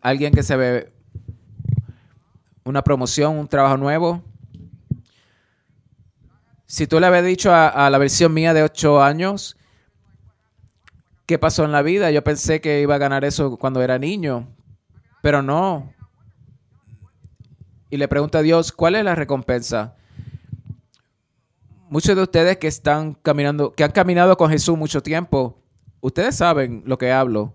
alguien 0.00 0.32
que 0.32 0.42
se 0.42 0.56
ve 0.56 0.92
una 2.64 2.82
promoción, 2.82 3.36
un 3.36 3.46
trabajo 3.46 3.76
nuevo. 3.76 4.24
Si 6.66 6.86
tú 6.86 6.98
le 6.98 7.06
habías 7.06 7.24
dicho 7.24 7.52
a, 7.52 7.68
a 7.68 7.90
la 7.90 7.98
versión 7.98 8.32
mía 8.32 8.54
de 8.54 8.62
8 8.62 9.02
años 9.02 9.56
qué 11.30 11.38
pasó 11.38 11.64
en 11.64 11.70
la 11.70 11.82
vida. 11.82 12.10
Yo 12.10 12.24
pensé 12.24 12.60
que 12.60 12.80
iba 12.80 12.96
a 12.96 12.98
ganar 12.98 13.24
eso 13.24 13.56
cuando 13.56 13.80
era 13.82 14.00
niño, 14.00 14.48
pero 15.22 15.42
no. 15.42 15.94
Y 17.88 17.98
le 17.98 18.08
pregunto 18.08 18.36
a 18.36 18.42
Dios, 18.42 18.72
¿cuál 18.72 18.96
es 18.96 19.04
la 19.04 19.14
recompensa? 19.14 19.94
Muchos 21.88 22.16
de 22.16 22.22
ustedes 22.22 22.56
que 22.56 22.66
están 22.66 23.14
caminando, 23.14 23.70
que 23.70 23.84
han 23.84 23.92
caminado 23.92 24.36
con 24.36 24.50
Jesús 24.50 24.76
mucho 24.76 25.04
tiempo, 25.04 25.62
ustedes 26.00 26.34
saben 26.34 26.82
lo 26.84 26.98
que 26.98 27.12
hablo. 27.12 27.54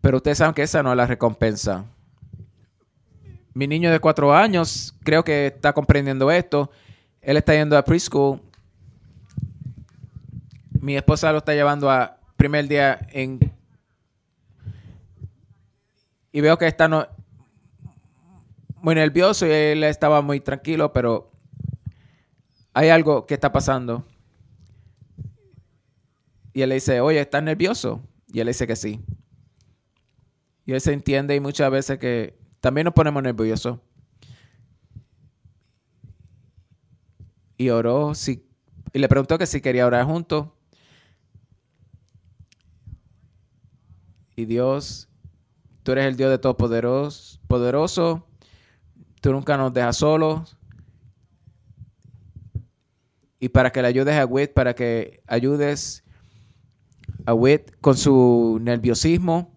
Pero 0.00 0.16
ustedes 0.16 0.38
saben 0.38 0.52
que 0.52 0.64
esa 0.64 0.82
no 0.82 0.90
es 0.90 0.96
la 0.96 1.06
recompensa. 1.06 1.84
Mi 3.54 3.68
niño 3.68 3.92
de 3.92 4.00
cuatro 4.00 4.34
años 4.34 4.96
creo 5.04 5.22
que 5.22 5.46
está 5.46 5.72
comprendiendo 5.72 6.28
esto. 6.32 6.72
Él 7.20 7.36
está 7.36 7.54
yendo 7.54 7.78
a 7.78 7.84
preschool 7.84 8.40
mi 10.86 10.96
esposa 10.96 11.32
lo 11.32 11.38
está 11.38 11.52
llevando 11.52 11.90
a 11.90 12.16
primer 12.36 12.68
día 12.68 13.08
en... 13.10 13.40
Y 16.30 16.40
veo 16.40 16.56
que 16.56 16.68
está 16.68 16.86
no, 16.86 17.08
muy 18.76 18.94
nervioso 18.94 19.48
y 19.48 19.50
él 19.50 19.82
estaba 19.82 20.22
muy 20.22 20.38
tranquilo, 20.38 20.92
pero 20.92 21.32
hay 22.72 22.90
algo 22.90 23.26
que 23.26 23.34
está 23.34 23.50
pasando. 23.50 24.06
Y 26.52 26.62
él 26.62 26.68
le 26.68 26.76
dice, 26.76 27.00
oye, 27.00 27.18
¿estás 27.18 27.42
nervioso? 27.42 28.00
Y 28.28 28.38
él 28.38 28.46
dice 28.46 28.64
que 28.68 28.76
sí. 28.76 29.04
Y 30.66 30.72
él 30.72 30.80
se 30.80 30.92
entiende 30.92 31.34
y 31.34 31.40
muchas 31.40 31.68
veces 31.68 31.98
que 31.98 32.38
también 32.60 32.84
nos 32.84 32.94
ponemos 32.94 33.24
nerviosos. 33.24 33.80
Y 37.56 37.70
oró, 37.70 38.12
y 38.92 38.98
le 39.00 39.08
preguntó 39.08 39.36
que 39.36 39.46
si 39.46 39.60
quería 39.60 39.84
orar 39.84 40.04
juntos. 40.04 40.46
Y 44.36 44.44
Dios, 44.44 45.08
tú 45.82 45.92
eres 45.92 46.04
el 46.06 46.16
Dios 46.16 46.30
de 46.30 46.38
todo 46.38 46.56
poderoso, 46.56 47.40
poderoso, 47.48 48.26
tú 49.22 49.32
nunca 49.32 49.56
nos 49.56 49.72
dejas 49.72 49.96
solos. 49.96 50.56
Y 53.40 53.48
para 53.48 53.72
que 53.72 53.80
le 53.80 53.88
ayudes 53.88 54.14
a 54.14 54.26
Whit, 54.26 54.52
para 54.52 54.74
que 54.74 55.22
ayudes 55.26 56.04
a 57.24 57.34
Whit 57.34 57.70
con 57.80 57.96
su 57.96 58.58
nerviosismo. 58.62 59.52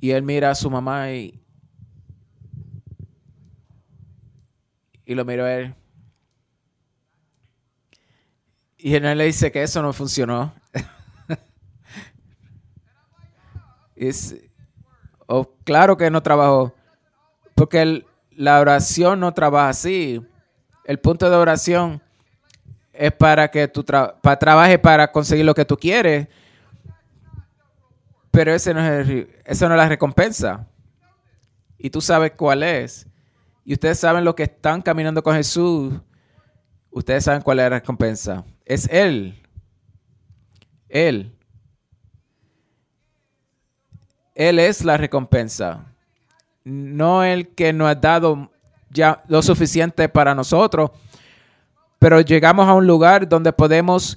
Y 0.00 0.10
él 0.10 0.22
mira 0.22 0.50
a 0.50 0.54
su 0.54 0.70
mamá 0.70 1.12
y, 1.12 1.42
y 5.04 5.14
lo 5.14 5.24
mira 5.24 5.44
a 5.44 5.58
él. 5.58 5.74
Y 8.76 8.94
él 8.94 9.18
le 9.18 9.24
dice 9.24 9.50
que 9.50 9.62
eso 9.62 9.82
no 9.82 9.92
funcionó. 9.92 10.54
Es, 13.98 14.36
oh, 15.26 15.50
claro 15.64 15.96
que 15.96 16.10
no 16.10 16.22
trabajó, 16.22 16.74
porque 17.54 18.04
la 18.30 18.60
oración 18.60 19.20
no 19.20 19.34
trabaja 19.34 19.70
así. 19.70 20.24
El 20.84 21.00
punto 21.00 21.28
de 21.28 21.36
oración 21.36 22.00
es 22.92 23.12
para 23.12 23.48
que 23.50 23.68
tú 23.68 23.84
para 23.84 24.38
trabajes 24.38 24.78
para 24.78 25.10
conseguir 25.12 25.44
lo 25.44 25.54
que 25.54 25.64
tú 25.64 25.76
quieres, 25.76 26.28
pero 28.30 28.52
ese 28.52 28.74
no 28.74 28.80
es 28.80 29.26
eso 29.44 29.68
no 29.68 29.74
es 29.74 29.78
la 29.78 29.88
recompensa. 29.88 30.66
Y 31.78 31.90
tú 31.90 32.00
sabes 32.00 32.32
cuál 32.32 32.62
es. 32.62 33.06
Y 33.64 33.74
ustedes 33.74 33.98
saben 33.98 34.24
lo 34.24 34.34
que 34.34 34.44
están 34.44 34.82
caminando 34.82 35.22
con 35.22 35.34
Jesús. 35.34 35.94
Ustedes 36.90 37.24
saben 37.24 37.42
cuál 37.42 37.60
es 37.60 37.64
la 37.64 37.78
recompensa. 37.78 38.44
Es 38.64 38.88
Él. 38.90 39.40
Él. 40.88 41.37
Él 44.38 44.60
es 44.60 44.84
la 44.84 44.96
recompensa. 44.96 45.84
no 46.62 47.24
el 47.24 47.48
que 47.48 47.72
nos 47.72 47.88
ha 47.88 47.94
dado 47.96 48.52
ya 48.88 49.24
lo 49.26 49.42
suficiente 49.42 50.08
para 50.08 50.34
nosotros, 50.34 50.90
pero 51.98 52.20
llegamos 52.20 52.68
a 52.68 52.74
un 52.74 52.86
lugar 52.86 53.28
donde 53.28 53.52
podemos 53.52 54.16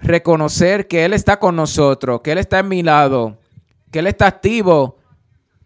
reconocer 0.00 0.88
que 0.88 1.04
Él 1.04 1.12
está 1.12 1.38
con 1.38 1.54
nosotros, 1.54 2.20
que 2.20 2.32
Él 2.32 2.38
está 2.38 2.58
en 2.58 2.68
mi 2.68 2.82
lado, 2.82 3.38
que 3.92 4.00
Él 4.00 4.08
está 4.08 4.26
activo, 4.26 4.98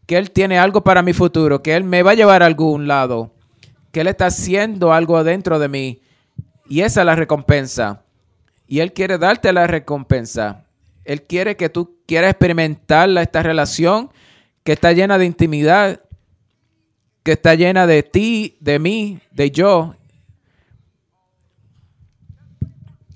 que 0.07 0.19
Él 0.19 0.31
tiene 0.33 0.59
algo 0.59 0.83
para 0.85 1.01
mi 1.03 1.15
futuro, 1.15 1.63
que 1.63 1.75
Él 1.75 1.85
me 1.85 2.03
va 2.03 2.11
a 2.11 2.15
llevar 2.15 2.43
a 2.43 2.47
algún 2.47 2.87
lado, 2.87 3.33
que 3.91 4.03
Él 4.03 4.09
está 4.09 4.27
haciendo 4.27 4.93
algo 4.93 5.25
dentro 5.25 5.59
de 5.59 5.69
mí. 5.69 6.03
Y 6.69 6.83
esa 6.83 7.01
es 7.01 7.07
la 7.07 7.17
recompensa. 7.17 8.03
Y 8.67 8.81
Él 8.81 8.93
quiere 8.93 9.17
darte 9.17 9.51
la 9.53 9.67
recompensa. 9.67 10.64
Él 11.05 11.23
quiere 11.23 11.57
que 11.57 11.69
tú 11.69 11.99
quieras 12.07 12.31
experimentar 12.31 13.09
esta 13.19 13.43
relación 13.43 14.11
que 14.63 14.73
está 14.73 14.93
llena 14.93 15.19
de 15.19 15.27
intimidad, 15.27 16.01
que 17.23 17.33
está 17.33 17.55
llena 17.55 17.87
de 17.87 18.03
ti, 18.03 18.57
de 18.61 18.79
mí, 18.79 19.21
de 19.31 19.51
yo. 19.51 19.95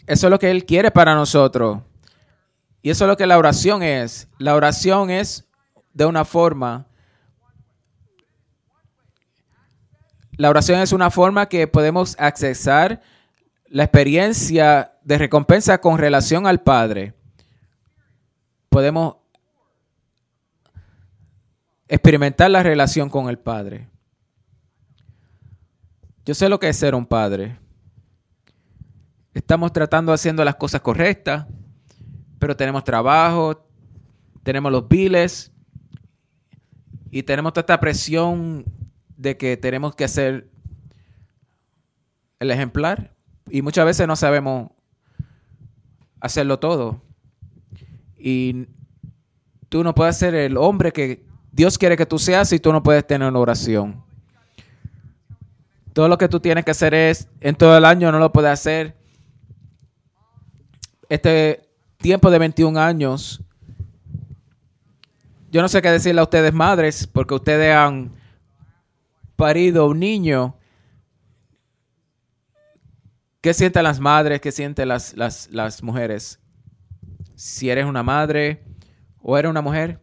Eso 0.07 0.27
es 0.27 0.31
lo 0.31 0.39
que 0.39 0.51
Él 0.51 0.65
quiere 0.65 0.91
para 0.91 1.15
nosotros. 1.15 1.81
Y 2.83 2.91
eso 2.91 3.05
es 3.05 3.09
lo 3.09 3.17
que 3.17 3.27
la 3.27 3.39
oración 3.39 3.83
es. 3.83 4.29
La 4.39 4.55
oración 4.55 5.11
es 5.11 5.47
de 5.93 6.07
una 6.07 6.25
forma. 6.25 6.87
La 10.33 10.49
oración 10.51 10.81
es 10.81 10.93
una 10.93 11.11
forma 11.11 11.47
que 11.47 11.67
podemos 11.67 12.17
accesar 12.19 13.03
la 13.67 13.85
experiencia 13.85 14.93
de 15.03 15.19
recompensa 15.19 15.81
con 15.81 15.99
relación 15.99 16.47
al 16.47 16.63
Padre. 16.63 17.18
Podemos 18.69 19.17
experimentar 21.89 22.51
la 22.51 22.63
relación 22.63 23.09
con 23.09 23.29
el 23.29 23.39
Padre. 23.39 23.89
Yo 26.29 26.35
sé 26.35 26.51
lo 26.51 26.61
que 26.61 26.69
es 26.69 26.77
ser 26.77 26.95
un 26.95 27.07
padre. 27.07 27.59
Estamos 29.33 29.73
tratando 29.73 30.13
haciendo 30.13 30.45
las 30.45 30.57
cosas 30.57 30.83
correctas, 30.83 31.47
pero 32.39 32.55
tenemos 32.55 32.85
trabajo, 32.85 33.67
tenemos 34.43 34.71
los 34.71 34.87
biles 34.87 35.51
y 37.11 37.23
tenemos 37.23 37.55
toda 37.55 37.63
esta 37.63 37.81
presión 37.81 38.67
de 39.17 39.39
que 39.39 39.57
tenemos 39.57 39.95
que 39.95 40.05
hacer 40.05 40.51
el 42.41 42.51
ejemplar 42.51 43.15
y 43.49 43.63
muchas 43.63 43.87
veces 43.87 44.07
no 44.07 44.15
sabemos 44.15 44.71
hacerlo 46.21 46.59
todo. 46.59 47.01
Y 48.19 48.67
tú 49.69 49.85
no 49.85 49.95
puedes 49.95 50.17
ser 50.17 50.35
el 50.35 50.57
hombre 50.57 50.93
que 50.93 51.25
Dios 51.53 51.79
quiere 51.79 51.97
que 51.97 52.07
tú 52.07 52.19
seas 52.19 52.49
si 52.49 52.59
tú 52.59 52.73
no 52.73 52.83
puedes 52.83 53.07
tener 53.07 53.29
una 53.29 53.39
oración. 53.39 54.05
Todo 55.93 56.09
lo 56.09 56.19
que 56.19 56.29
tú 56.29 56.39
tienes 56.41 56.65
que 56.65 56.71
hacer 56.71 56.95
es, 56.95 57.29
en 57.41 57.57
todo 57.57 57.77
el 57.77 57.85
año 57.85 58.13
no 58.13 58.19
lo 58.19 58.33
puedes 58.33 58.51
hacer. 58.51 58.97
Este 61.09 61.69
tiempo 61.97 62.31
de 62.31 62.39
21 62.39 62.79
años, 62.79 63.41
yo 65.51 65.63
no 65.63 65.69
sé 65.69 65.83
qué 65.83 65.91
decirle 65.91 66.21
a 66.21 66.25
ustedes 66.25 66.53
madres, 66.53 67.07
porque 67.07 67.35
ustedes 67.35 67.75
han 67.75 68.13
parido 69.35 69.87
un 69.87 69.99
niño. 69.99 70.55
¿Qué 73.41 73.55
sienten 73.55 73.83
las 73.85 73.99
madres? 73.99 74.41
¿Qué 74.41 74.53
sienten 74.53 74.89
las, 74.89 75.17
las, 75.17 75.49
las 75.51 75.83
mujeres? 75.83 76.39
Si 77.39 77.71
eres 77.71 77.87
una 77.87 78.03
madre 78.03 78.65
o 79.23 79.39
eres 79.39 79.49
una 79.49 79.63
mujer. 79.63 80.03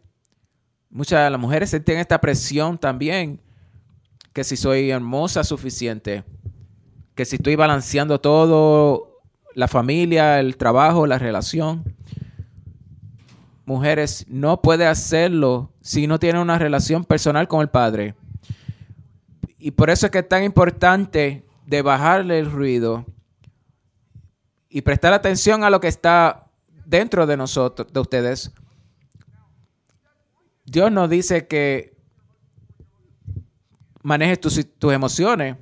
Muchas 0.88 1.22
de 1.22 1.28
las 1.28 1.38
mujeres 1.38 1.68
sienten 1.68 1.98
esta 1.98 2.18
presión 2.18 2.78
también 2.78 3.42
que 4.32 4.42
si 4.42 4.56
soy 4.56 4.90
hermosa 4.90 5.44
suficiente, 5.44 6.24
que 7.14 7.26
si 7.26 7.36
estoy 7.36 7.54
balanceando 7.54 8.22
todo, 8.22 9.20
la 9.52 9.68
familia, 9.68 10.40
el 10.40 10.56
trabajo, 10.56 11.06
la 11.06 11.18
relación. 11.18 11.84
Mujeres, 13.66 14.24
no 14.30 14.62
puede 14.62 14.86
hacerlo 14.86 15.74
si 15.82 16.06
no 16.06 16.18
tiene 16.18 16.40
una 16.40 16.58
relación 16.58 17.04
personal 17.04 17.48
con 17.48 17.60
el 17.60 17.68
Padre. 17.68 18.14
Y 19.58 19.72
por 19.72 19.90
eso 19.90 20.06
es 20.06 20.12
que 20.12 20.20
es 20.20 20.28
tan 20.28 20.42
importante 20.42 21.44
de 21.66 21.82
bajarle 21.82 22.38
el 22.38 22.50
ruido 22.50 23.04
y 24.70 24.80
prestar 24.80 25.12
atención 25.12 25.64
a 25.64 25.68
lo 25.70 25.80
que 25.80 25.88
está 25.88 26.45
dentro 26.86 27.26
de 27.26 27.36
nosotros, 27.36 27.92
de 27.92 28.00
ustedes. 28.00 28.50
Dios 30.64 30.90
nos 30.90 31.10
dice 31.10 31.46
que 31.46 31.96
manejes 34.02 34.40
tus, 34.40 34.66
tus 34.78 34.92
emociones 34.92 35.56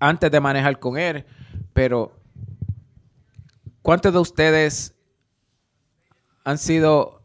antes 0.00 0.30
de 0.30 0.40
manejar 0.40 0.78
con 0.78 0.98
Él. 0.98 1.24
Pero, 1.72 2.12
¿cuántos 3.82 4.12
de 4.12 4.18
ustedes 4.18 4.94
han 6.44 6.58
sido, 6.58 7.22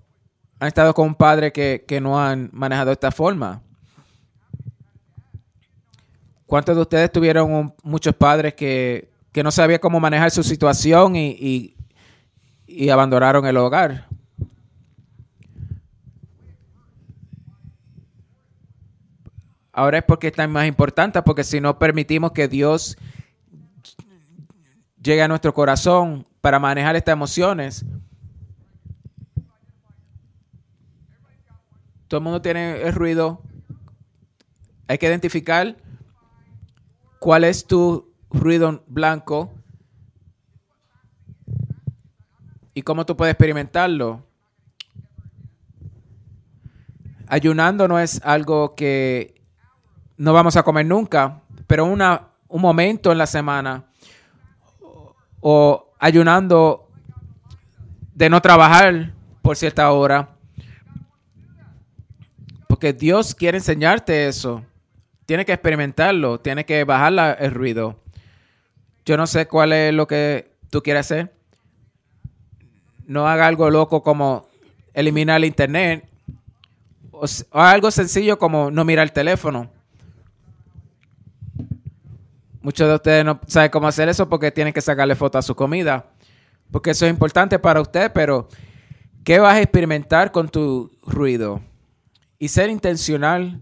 han 0.60 0.67
estado 0.67 0.93
con 0.93 1.08
un 1.08 1.15
padre 1.15 1.51
que, 1.51 1.99
no 2.01 2.21
han 2.21 2.49
manejado 2.53 2.88
de 2.88 2.93
esta 2.93 3.12
forma? 3.12 3.62
¿Cuántos 6.45 6.75
de 6.75 6.82
ustedes 6.82 7.12
tuvieron 7.12 7.73
muchos 7.84 8.15
padres 8.15 8.53
que, 8.53 9.15
no 9.43 9.51
sabían 9.51 9.80
cómo 9.80 9.99
manejar 9.99 10.32
su 10.32 10.41
situación 10.41 11.15
y, 11.15 11.30
y 11.39 11.76
abandonaron 12.89 13.45
el 13.45 13.57
hogar? 13.57 14.07
Ahora 19.71 19.99
es 19.99 20.03
porque 20.03 20.27
está 20.27 20.47
más 20.47 20.67
importante, 20.67 21.21
porque 21.21 21.43
si 21.43 21.59
no 21.59 21.77
permitimos 21.77 22.31
que 22.31 22.47
Dios 22.47 22.97
llegue 25.01 25.21
a 25.21 25.27
nuestro 25.27 25.53
corazón 25.53 26.27
para 26.41 26.59
manejar 26.59 26.95
estas 26.95 27.13
emociones, 27.13 27.85
todo 32.07 32.19
el 32.19 32.23
mundo 32.23 32.41
tiene 32.41 32.81
el 32.81 32.93
ruido. 32.93 33.41
Hay 34.87 34.97
que 34.97 35.07
identificar 35.07 35.77
cuál 37.19 37.43
es 37.43 37.65
tu 37.65 38.13
ruido 38.29 38.83
blanco 38.87 39.51
y 42.77 42.83
cómo 42.83 43.07
tú 43.07 43.17
puedes 43.17 43.31
experimentarlo. 43.31 44.23
Ayunando 47.25 47.87
no 47.87 47.99
es 47.99 48.21
algo 48.23 48.75
que 48.75 49.41
no 50.15 50.31
vamos 50.31 50.57
a 50.57 50.61
comer 50.61 50.85
nunca, 50.85 51.41
pero 51.65 51.85
una, 51.85 52.27
un 52.47 52.61
momento 52.61 53.11
en 53.11 53.17
la 53.17 53.25
semana 53.25 53.85
o 55.39 55.91
ayunando 55.97 56.87
de 58.13 58.29
no 58.29 58.43
trabajar 58.43 59.11
por 59.41 59.55
cierta 59.55 59.91
hora. 59.91 60.35
Porque 62.67 62.93
Dios 62.93 63.33
quiere 63.33 63.57
enseñarte 63.57 64.27
eso. 64.27 64.63
Tiene 65.25 65.45
que 65.45 65.53
experimentarlo, 65.53 66.39
tiene 66.39 66.63
que 66.63 66.83
bajar 66.83 67.37
el 67.39 67.55
ruido. 67.55 68.03
Yo 69.03 69.17
no 69.17 69.25
sé 69.25 69.47
cuál 69.47 69.73
es 69.73 69.91
lo 69.95 70.05
que 70.05 70.51
tú 70.69 70.83
quieres 70.83 71.07
hacer. 71.07 71.37
No 73.08 73.25
haga 73.25 73.47
algo 73.47 73.69
loco 73.69 74.03
como 74.03 74.49
eliminar 74.93 75.37
el 75.37 75.45
internet. 75.45 76.08
O, 77.12 77.25
algo 77.53 77.89
sencillo 77.89 78.37
como 78.37 78.69
no 78.69 78.83
mirar 78.83 79.03
el 79.03 79.13
teléfono. 79.13 79.71
Muchos 82.62 82.89
de 82.89 82.95
ustedes 82.95 83.23
no 83.23 83.39
saben 83.47 83.71
cómo 83.71 83.87
hacer 83.87 84.10
eso 84.10 84.27
porque 84.27 84.51
tienen 84.51 84.73
que 84.73 84.81
sacarle 84.81 85.15
foto 85.15 85.37
a 85.37 85.41
su 85.41 85.55
comida. 85.55 86.05
Porque 86.69 86.89
eso 86.91 87.05
es 87.05 87.10
importante 87.10 87.58
para 87.58 87.79
usted, 87.79 88.12
pero 88.12 88.49
¿qué 89.23 89.39
vas 89.39 89.55
a 89.55 89.62
experimentar 89.62 90.33
con 90.33 90.49
tu 90.49 90.91
ruido? 91.05 91.62
Y 92.37 92.49
ser 92.49 92.69
intencional. 92.69 93.62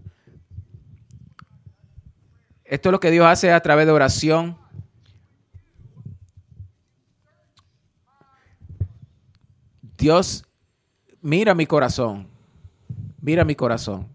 Esto 2.64 2.88
es 2.88 2.92
lo 2.92 2.98
que 2.98 3.12
Dios 3.12 3.24
hace 3.26 3.52
a 3.52 3.60
través 3.60 3.86
de 3.86 3.92
oración. 3.92 4.58
Dios 10.06 10.44
mira 11.20 11.52
mi 11.52 11.66
corazón. 11.66 12.28
Mira 13.20 13.44
mi 13.44 13.56
corazón. 13.56 14.06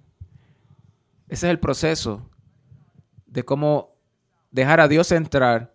Ese 1.28 1.48
es 1.48 1.52
el 1.52 1.60
proceso 1.60 2.30
de 3.26 3.44
cómo 3.44 3.94
dejar 4.52 4.80
a 4.80 4.88
Dios 4.88 5.12
entrar, 5.12 5.74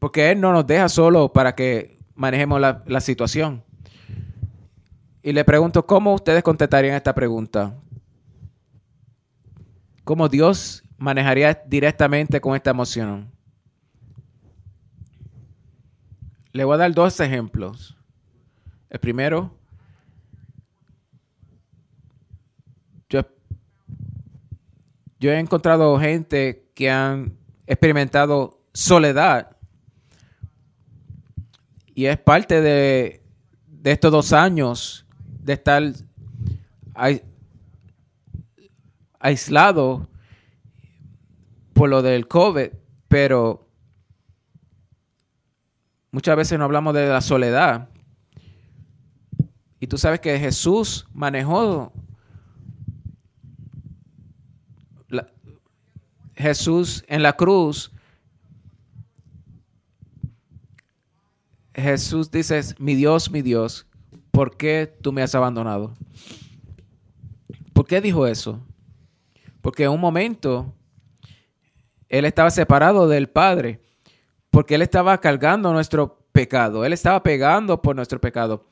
porque 0.00 0.32
Él 0.32 0.40
no 0.40 0.52
nos 0.52 0.66
deja 0.66 0.88
solo 0.88 1.32
para 1.32 1.54
que 1.54 2.00
manejemos 2.16 2.60
la, 2.60 3.00
situación. 3.00 3.62
Y 5.22 5.32
le 5.32 5.44
pregunto, 5.44 5.86
¿cómo 5.86 6.12
ustedes 6.12 6.42
contestarían 6.42 6.96
esta 6.96 7.14
pregunta? 7.14 7.76
¿Cómo 10.02 10.28
Dios 10.28 10.82
manejaría 10.98 11.62
directamente 11.64 12.40
con 12.40 12.56
esta 12.56 12.70
emoción? 12.70 13.30
Le 16.50 16.64
voy 16.64 16.74
a 16.74 16.78
dar 16.78 16.92
dos 16.92 17.20
ejemplos. 17.20 17.96
El 18.94 19.00
primero, 19.00 19.50
yo 23.08 23.24
he 25.32 25.38
encontrado 25.40 25.98
gente 25.98 26.70
que 26.74 26.88
han 26.88 27.36
experimentado 27.66 28.60
soledad. 28.72 29.56
Y 31.92 32.06
es 32.06 32.18
parte 32.18 32.60
de, 32.60 33.24
de 33.66 33.90
estos 33.90 34.12
dos 34.12 34.32
años 34.32 35.04
de 35.42 35.54
estar 35.54 35.82
aislado 39.18 40.08
por 41.72 41.88
lo 41.88 42.00
del 42.00 42.28
COVID, 42.28 42.68
pero 43.08 43.68
muchas 46.12 46.36
veces 46.36 46.60
no 46.60 46.64
hablamos 46.66 46.94
de 46.94 47.08
la 47.08 47.20
soledad. 47.20 47.88
Y 49.84 49.86
tú 49.86 49.98
sabes 49.98 50.18
que 50.20 50.38
Jesús 50.38 51.06
manejó 51.12 51.92
Jesús 56.34 57.04
en 57.06 57.22
la 57.22 57.34
cruz. 57.34 57.92
Jesús 61.74 62.30
dice, 62.30 62.62
mi 62.78 62.94
Dios, 62.94 63.30
mi 63.30 63.42
Dios, 63.42 63.86
¿por 64.30 64.56
qué 64.56 64.90
tú 65.02 65.12
me 65.12 65.20
has 65.20 65.34
abandonado? 65.34 65.92
¿Por 67.74 67.86
qué 67.86 68.00
dijo 68.00 68.26
eso? 68.26 68.66
Porque 69.60 69.84
en 69.84 69.90
un 69.90 70.00
momento 70.00 70.72
él 72.08 72.24
estaba 72.24 72.50
separado 72.50 73.06
del 73.06 73.28
Padre, 73.28 73.82
porque 74.48 74.76
él 74.76 74.80
estaba 74.80 75.20
cargando 75.20 75.74
nuestro 75.74 76.26
pecado, 76.32 76.86
él 76.86 76.94
estaba 76.94 77.22
pegando 77.22 77.82
por 77.82 77.94
nuestro 77.94 78.18
pecado. 78.18 78.66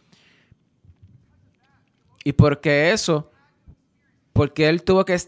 Y 2.24 2.32
porque 2.32 2.92
eso, 2.92 3.30
porque 4.32 4.68
él 4.68 4.82
tuvo 4.82 5.04
que... 5.04 5.18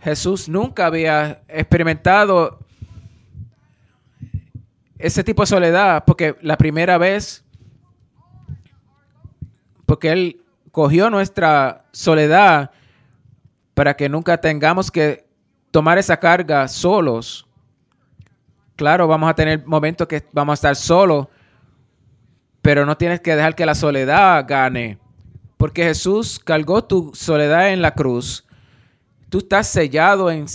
Jesús 0.00 0.48
nunca 0.48 0.86
había 0.86 1.42
experimentado 1.48 2.58
ese 5.00 5.24
tipo 5.24 5.42
de 5.42 5.46
soledad, 5.46 6.04
porque 6.06 6.36
la 6.42 6.56
primera 6.56 6.98
vez, 6.98 7.42
porque 9.86 10.10
Él 10.12 10.42
cogió 10.70 11.10
nuestra 11.10 11.84
soledad 11.90 12.70
para 13.74 13.94
que 13.94 14.08
nunca 14.08 14.38
tengamos 14.38 14.90
que 14.90 15.26
tomar 15.70 15.96
esa 15.96 16.18
carga 16.18 16.68
solos. 16.68 17.46
Claro, 18.76 19.08
vamos 19.08 19.30
a 19.30 19.34
tener 19.34 19.66
momentos 19.66 20.06
que 20.06 20.22
vamos 20.32 20.52
a 20.52 20.54
estar 20.54 20.76
solos, 20.76 21.28
pero 22.62 22.84
no 22.86 22.96
tienes 22.96 23.20
que 23.20 23.36
dejar 23.36 23.54
que 23.54 23.66
la 23.66 23.74
soledad 23.74 24.44
gane, 24.46 24.98
porque 25.56 25.84
Jesús 25.84 26.38
cargó 26.38 26.84
tu 26.84 27.12
soledad 27.14 27.72
en 27.72 27.82
la 27.82 27.94
cruz. 27.94 28.46
Tú 29.28 29.38
estás 29.38 29.68
sellado 29.68 30.30
en, 30.30 30.46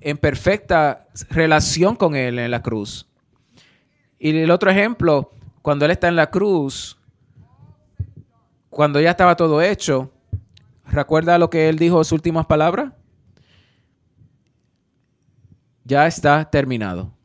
en 0.00 0.16
perfecta 0.16 1.06
relación 1.30 1.96
con 1.96 2.14
Él 2.14 2.38
en 2.38 2.50
la 2.50 2.62
cruz. 2.62 3.08
Y 4.18 4.36
el 4.36 4.50
otro 4.50 4.70
ejemplo, 4.70 5.30
cuando 5.62 5.84
Él 5.84 5.90
está 5.90 6.08
en 6.08 6.16
la 6.16 6.30
cruz, 6.30 6.98
cuando 8.68 9.00
ya 9.00 9.10
estaba 9.10 9.36
todo 9.36 9.62
hecho, 9.62 10.12
¿recuerda 10.86 11.38
lo 11.38 11.50
que 11.50 11.68
Él 11.68 11.78
dijo 11.78 11.98
en 11.98 12.04
sus 12.04 12.12
últimas 12.12 12.46
palabras? 12.46 12.92
Ya 15.84 16.06
está 16.06 16.48
terminado. 16.50 17.17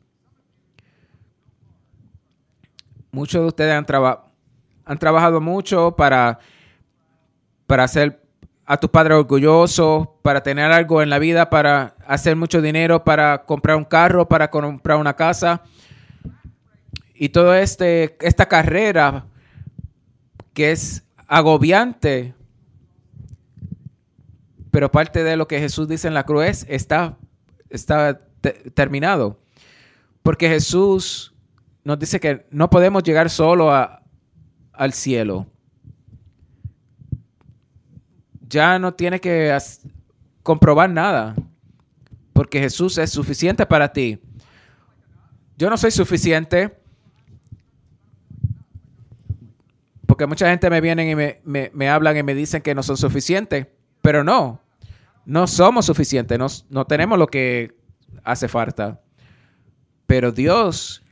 Muchos 3.14 3.42
de 3.42 3.48
ustedes 3.48 3.74
han, 3.74 3.86
han 4.86 4.98
trabajado 4.98 5.40
mucho 5.40 5.96
para, 5.96 6.40
para 7.68 7.84
hacer 7.84 8.20
a 8.66 8.78
tu 8.78 8.90
padre 8.90 9.14
orgulloso, 9.14 10.18
para 10.24 10.42
tener 10.42 10.72
algo 10.72 11.00
en 11.00 11.12
la 11.12 11.20
vida, 11.20 11.48
para 11.48 11.96
hacer 12.08 12.36
mucho 12.36 12.60
dinero, 12.60 13.04
para 13.04 13.46
comprar 13.46 13.78
un 13.78 13.86
carro, 13.86 14.28
para 14.28 14.50
comprar 14.50 14.98
una 14.98 15.16
casa. 15.16 15.62
Y 17.14 17.30
toda 17.30 17.62
este, 17.62 18.18
esta 18.20 18.48
carrera 18.48 19.28
que 20.56 20.72
es 20.72 21.04
agobiante, 21.28 22.34
pero 24.72 24.92
parte 24.92 25.24
de 25.24 25.38
lo 25.38 25.48
que 25.48 25.60
Jesús 25.60 25.88
dice 25.88 26.08
en 26.08 26.16
la 26.16 26.26
cruz 26.26 26.66
está, 26.68 27.16
está 27.70 28.22
terminado. 28.74 29.40
Porque 30.24 30.50
Jesús 30.50 31.33
nos 31.84 32.00
dice 32.00 32.20
que 32.20 32.46
no 32.52 32.70
podemos 32.70 33.04
llegar 33.04 33.30
solo 33.30 33.72
al 33.72 34.94
cielo 34.94 35.48
ya 38.54 38.78
no 38.78 38.94
tiene 38.94 39.20
que 39.20 39.58
comprobar 40.44 40.88
nada, 40.88 41.34
porque 42.34 42.60
Jesús 42.60 43.00
es 43.00 43.10
suficiente 43.10 43.66
para 43.66 43.92
ti. 43.92 44.20
Yo 45.58 45.72
no 45.72 45.78
soy 45.78 45.90
suficiente, 45.90 46.78
porque 50.06 50.28
mucha 50.28 50.48
gente 50.48 50.70
me 50.70 50.82
viene 50.82 51.10
y 51.10 51.16
me, 51.16 51.72
me, 51.74 51.90
hablan 51.90 52.16
y 52.16 52.22
me 52.22 52.36
dicen 52.36 52.62
que 52.62 52.76
no 52.76 52.84
son 52.84 52.96
suficientes, 52.96 53.66
pero 54.04 54.24
no, 54.24 54.62
no 55.26 55.48
somos 55.48 55.88
suficientes, 55.88 56.38
no, 56.38 56.46
no 56.70 56.86
tenemos 56.86 57.18
lo 57.18 57.26
que 57.26 57.76
hace 58.24 58.48
falta. 58.48 59.02
Pero 60.06 60.32
Dios 60.32 61.03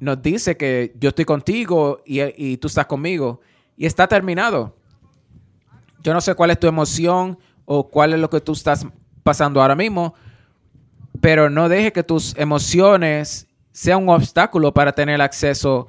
nos 0.00 0.22
dice 0.22 0.56
que 0.56 0.94
yo 0.98 1.10
estoy 1.10 1.24
contigo 1.24 2.02
y, 2.04 2.56
tú 2.58 2.68
estás 2.68 2.86
conmigo. 2.86 3.40
Y 3.76 3.86
está 3.86 4.06
terminado. 4.06 4.76
Yo 6.02 6.14
no 6.14 6.20
sé 6.20 6.34
cuál 6.34 6.50
es 6.50 6.60
tu 6.60 6.66
emoción 6.66 7.38
o 7.64 7.88
cuál 7.88 8.14
es 8.14 8.20
lo 8.20 8.30
que 8.30 8.40
tú 8.40 8.52
estás 8.52 8.86
pasando 9.22 9.60
ahora 9.60 9.74
mismo, 9.74 10.14
pero 11.20 11.50
no 11.50 11.68
deje 11.68 11.92
que 11.92 12.02
tus 12.02 12.34
emociones 12.36 13.46
sean 13.72 14.02
un 14.02 14.08
obstáculo 14.08 14.72
para 14.72 14.92
tener 14.92 15.20
acceso 15.20 15.88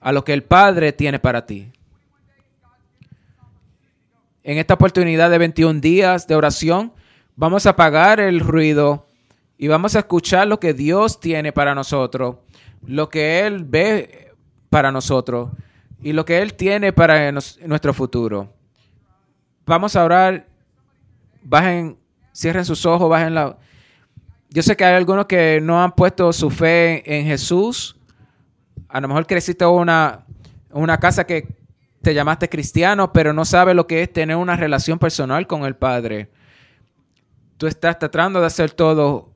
a 0.00 0.12
lo 0.12 0.24
que 0.24 0.32
el 0.32 0.42
Padre 0.42 0.92
tiene 0.92 1.18
para 1.18 1.46
ti. 1.46 1.70
En 4.42 4.58
esta 4.58 4.74
oportunidad 4.74 5.30
de 5.30 5.38
21 5.38 5.80
días 5.80 6.26
de 6.26 6.34
oración, 6.34 6.92
vamos 7.36 7.66
a 7.66 7.70
apagar 7.70 8.20
el 8.20 8.40
ruido 8.40 9.06
y 9.58 9.68
vamos 9.68 9.94
a 9.94 10.00
escuchar 10.00 10.48
lo 10.48 10.58
que 10.58 10.72
Dios 10.72 11.20
tiene 11.20 11.52
para 11.52 11.74
nosotros, 11.74 12.36
lo 12.86 13.08
que 13.08 13.46
Él 13.46 13.64
ve 13.64 14.32
para 14.68 14.92
nosotros 14.92 15.50
y 16.02 16.12
lo 16.12 16.24
que 16.24 16.40
Él 16.40 16.54
tiene 16.54 16.92
para 16.92 17.32
nuestro 17.32 17.92
futuro. 17.92 18.52
Vamos 19.66 19.96
a 19.96 20.04
orar. 20.04 20.46
Bajen, 21.42 21.96
cierren 22.34 22.64
sus 22.64 22.84
ojos, 22.86 23.08
bajen 23.08 23.34
la. 23.34 23.56
Yo 24.50 24.62
sé 24.62 24.76
que 24.76 24.84
hay 24.84 24.94
algunos 24.94 25.26
que 25.26 25.60
no 25.62 25.82
han 25.82 25.92
puesto 25.92 26.32
su 26.32 26.50
fe 26.50 27.02
en 27.18 27.26
Jesús. 27.26 27.96
A 28.88 29.00
lo 29.00 29.08
mejor 29.08 29.26
creciste 29.26 29.64
una, 29.64 30.26
una 30.72 30.98
casa 30.98 31.24
que 31.24 31.46
te 32.02 32.14
llamaste 32.14 32.48
cristiano, 32.48 33.12
pero 33.12 33.32
no 33.32 33.44
sabes 33.44 33.76
lo 33.76 33.86
que 33.86 34.02
es 34.02 34.12
tener 34.12 34.36
una 34.36 34.56
relación 34.56 34.98
personal 34.98 35.46
con 35.46 35.64
el 35.64 35.76
Padre. 35.76 36.30
Tú 37.56 37.66
estás 37.66 37.98
tratando 37.98 38.40
de 38.40 38.46
hacer 38.46 38.70
todo 38.72 39.30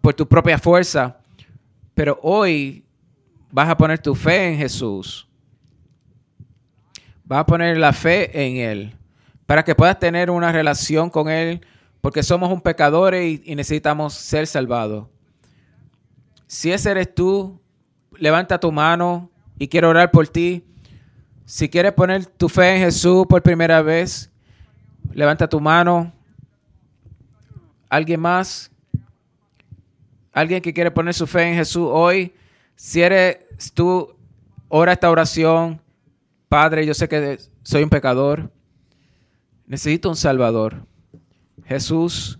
por 0.00 0.14
tu 0.14 0.28
propia 0.28 0.58
fuerza, 0.58 1.19
pero 2.00 2.18
hoy 2.22 2.82
vas 3.50 3.68
a 3.68 3.76
poner 3.76 3.98
tu 3.98 4.14
fe 4.14 4.48
en 4.48 4.56
Jesús. 4.56 5.28
Vas 7.24 7.40
a 7.40 7.44
poner 7.44 7.76
la 7.76 7.92
fe 7.92 8.46
en 8.46 8.56
Él 8.56 8.96
para 9.44 9.62
que 9.62 9.74
puedas 9.74 9.98
tener 9.98 10.30
una 10.30 10.50
relación 10.50 11.10
con 11.10 11.28
Él, 11.28 11.60
porque 12.00 12.22
somos 12.22 12.50
un 12.50 12.62
pecador 12.62 13.14
y, 13.14 13.42
necesitamos 13.54 14.14
ser 14.14 14.46
salvados. 14.46 15.08
Si 16.46 16.72
ese 16.72 16.90
eres 16.90 17.14
tú, 17.14 17.60
levanta 18.16 18.58
tu 18.58 18.72
mano 18.72 19.30
y 19.58 19.68
quiero 19.68 19.90
orar 19.90 20.10
por 20.10 20.26
ti. 20.26 20.64
Si 21.44 21.68
quieres 21.68 21.92
poner 21.92 22.24
tu 22.24 22.48
fe 22.48 22.76
en 22.76 22.80
Jesús 22.80 23.26
por 23.28 23.42
primera 23.42 23.82
vez, 23.82 24.30
levanta 25.12 25.46
tu 25.46 25.60
mano. 25.60 26.10
¿Alguien 27.90 28.20
más? 28.20 28.70
¿Alguien 30.32 30.62
que 30.62 30.72
quiere 30.72 30.90
poner 30.90 31.14
su 31.14 31.26
fe 31.26 31.48
en 31.48 31.54
Jesús 31.56 31.88
hoy? 31.90 32.32
Si 32.76 33.02
eres 33.02 33.38
tú, 33.74 34.14
ora 34.68 34.92
esta 34.92 35.10
oración. 35.10 35.80
Padre, 36.48 36.86
yo 36.86 36.94
sé 36.94 37.08
que 37.08 37.38
soy 37.62 37.82
un 37.82 37.90
pecador. 37.90 38.50
Necesito 39.66 40.08
un 40.08 40.16
Salvador. 40.16 40.86
Jesús 41.64 42.38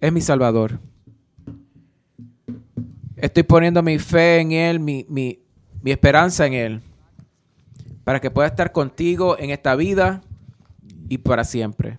es 0.00 0.12
mi 0.12 0.20
Salvador. 0.20 0.78
Estoy 3.16 3.42
poniendo 3.42 3.82
mi 3.82 3.98
fe 3.98 4.40
en 4.40 4.52
Él, 4.52 4.80
mi, 4.80 5.04
mi, 5.08 5.38
esperanza 5.84 6.46
en 6.46 6.54
Él, 6.54 6.80
para 8.04 8.20
que 8.20 8.30
pueda 8.30 8.48
estar 8.48 8.72
contigo 8.72 9.38
en 9.38 9.50
esta 9.50 9.74
vida 9.76 10.22
y 11.08 11.18
para 11.18 11.44
siempre. 11.44 11.98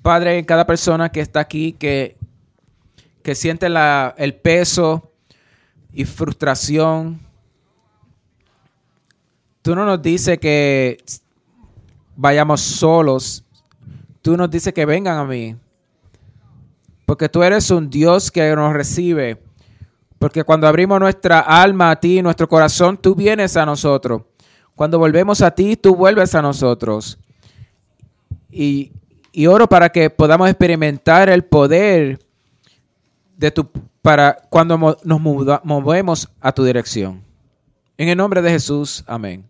Padre, 0.00 0.38
en 0.38 0.44
cada 0.44 0.66
persona 0.66 1.10
que 1.10 1.20
está 1.20 1.40
aquí, 1.40 1.72
que, 1.72 2.15
que 3.26 3.34
siente 3.34 3.68
la, 3.68 4.14
el 4.18 4.36
peso 4.36 5.10
y 5.92 6.04
frustración, 6.04 7.18
tú 9.62 9.74
no 9.74 9.84
nos 9.84 10.00
dices 10.00 10.38
que 10.38 10.98
vayamos 12.14 12.60
solos. 12.60 13.44
Tú 14.22 14.36
nos 14.36 14.48
dices 14.48 14.72
que 14.72 14.86
vengan 14.86 15.18
a 15.18 15.24
mí. 15.24 15.56
Porque 17.04 17.28
tú 17.28 17.42
eres 17.42 17.68
un 17.72 17.90
Dios 17.90 18.30
que 18.30 18.54
nos 18.54 18.72
recibe. 18.72 19.42
Porque 20.20 20.44
cuando 20.44 20.68
abrimos 20.68 21.00
nuestra 21.00 21.40
alma 21.40 21.90
a 21.90 21.96
ti, 21.98 22.22
nuestro 22.22 22.48
corazón, 22.48 22.96
tú 22.96 23.16
vienes 23.16 23.56
a 23.56 23.66
nosotros. 23.66 24.22
Cuando 24.76 25.00
volvemos 25.00 25.42
a 25.42 25.50
ti, 25.50 25.74
tú 25.74 25.96
vuelves 25.96 26.32
a 26.36 26.42
nosotros. 26.42 27.18
Y, 28.52 28.92
y 29.32 29.48
oro 29.48 29.68
para 29.68 29.88
que 29.88 30.10
podamos 30.10 30.48
experimentar 30.48 31.28
el 31.28 31.44
poder 31.44 32.20
de 33.36 33.50
tu 33.50 33.68
para 34.02 34.36
cuando 34.50 34.96
nos 35.02 35.20
movemos 35.20 36.28
a 36.40 36.52
tu 36.52 36.64
dirección. 36.64 37.22
En 37.98 38.08
el 38.08 38.16
nombre 38.16 38.42
de 38.42 38.50
Jesús, 38.50 39.04
amén. 39.06 39.44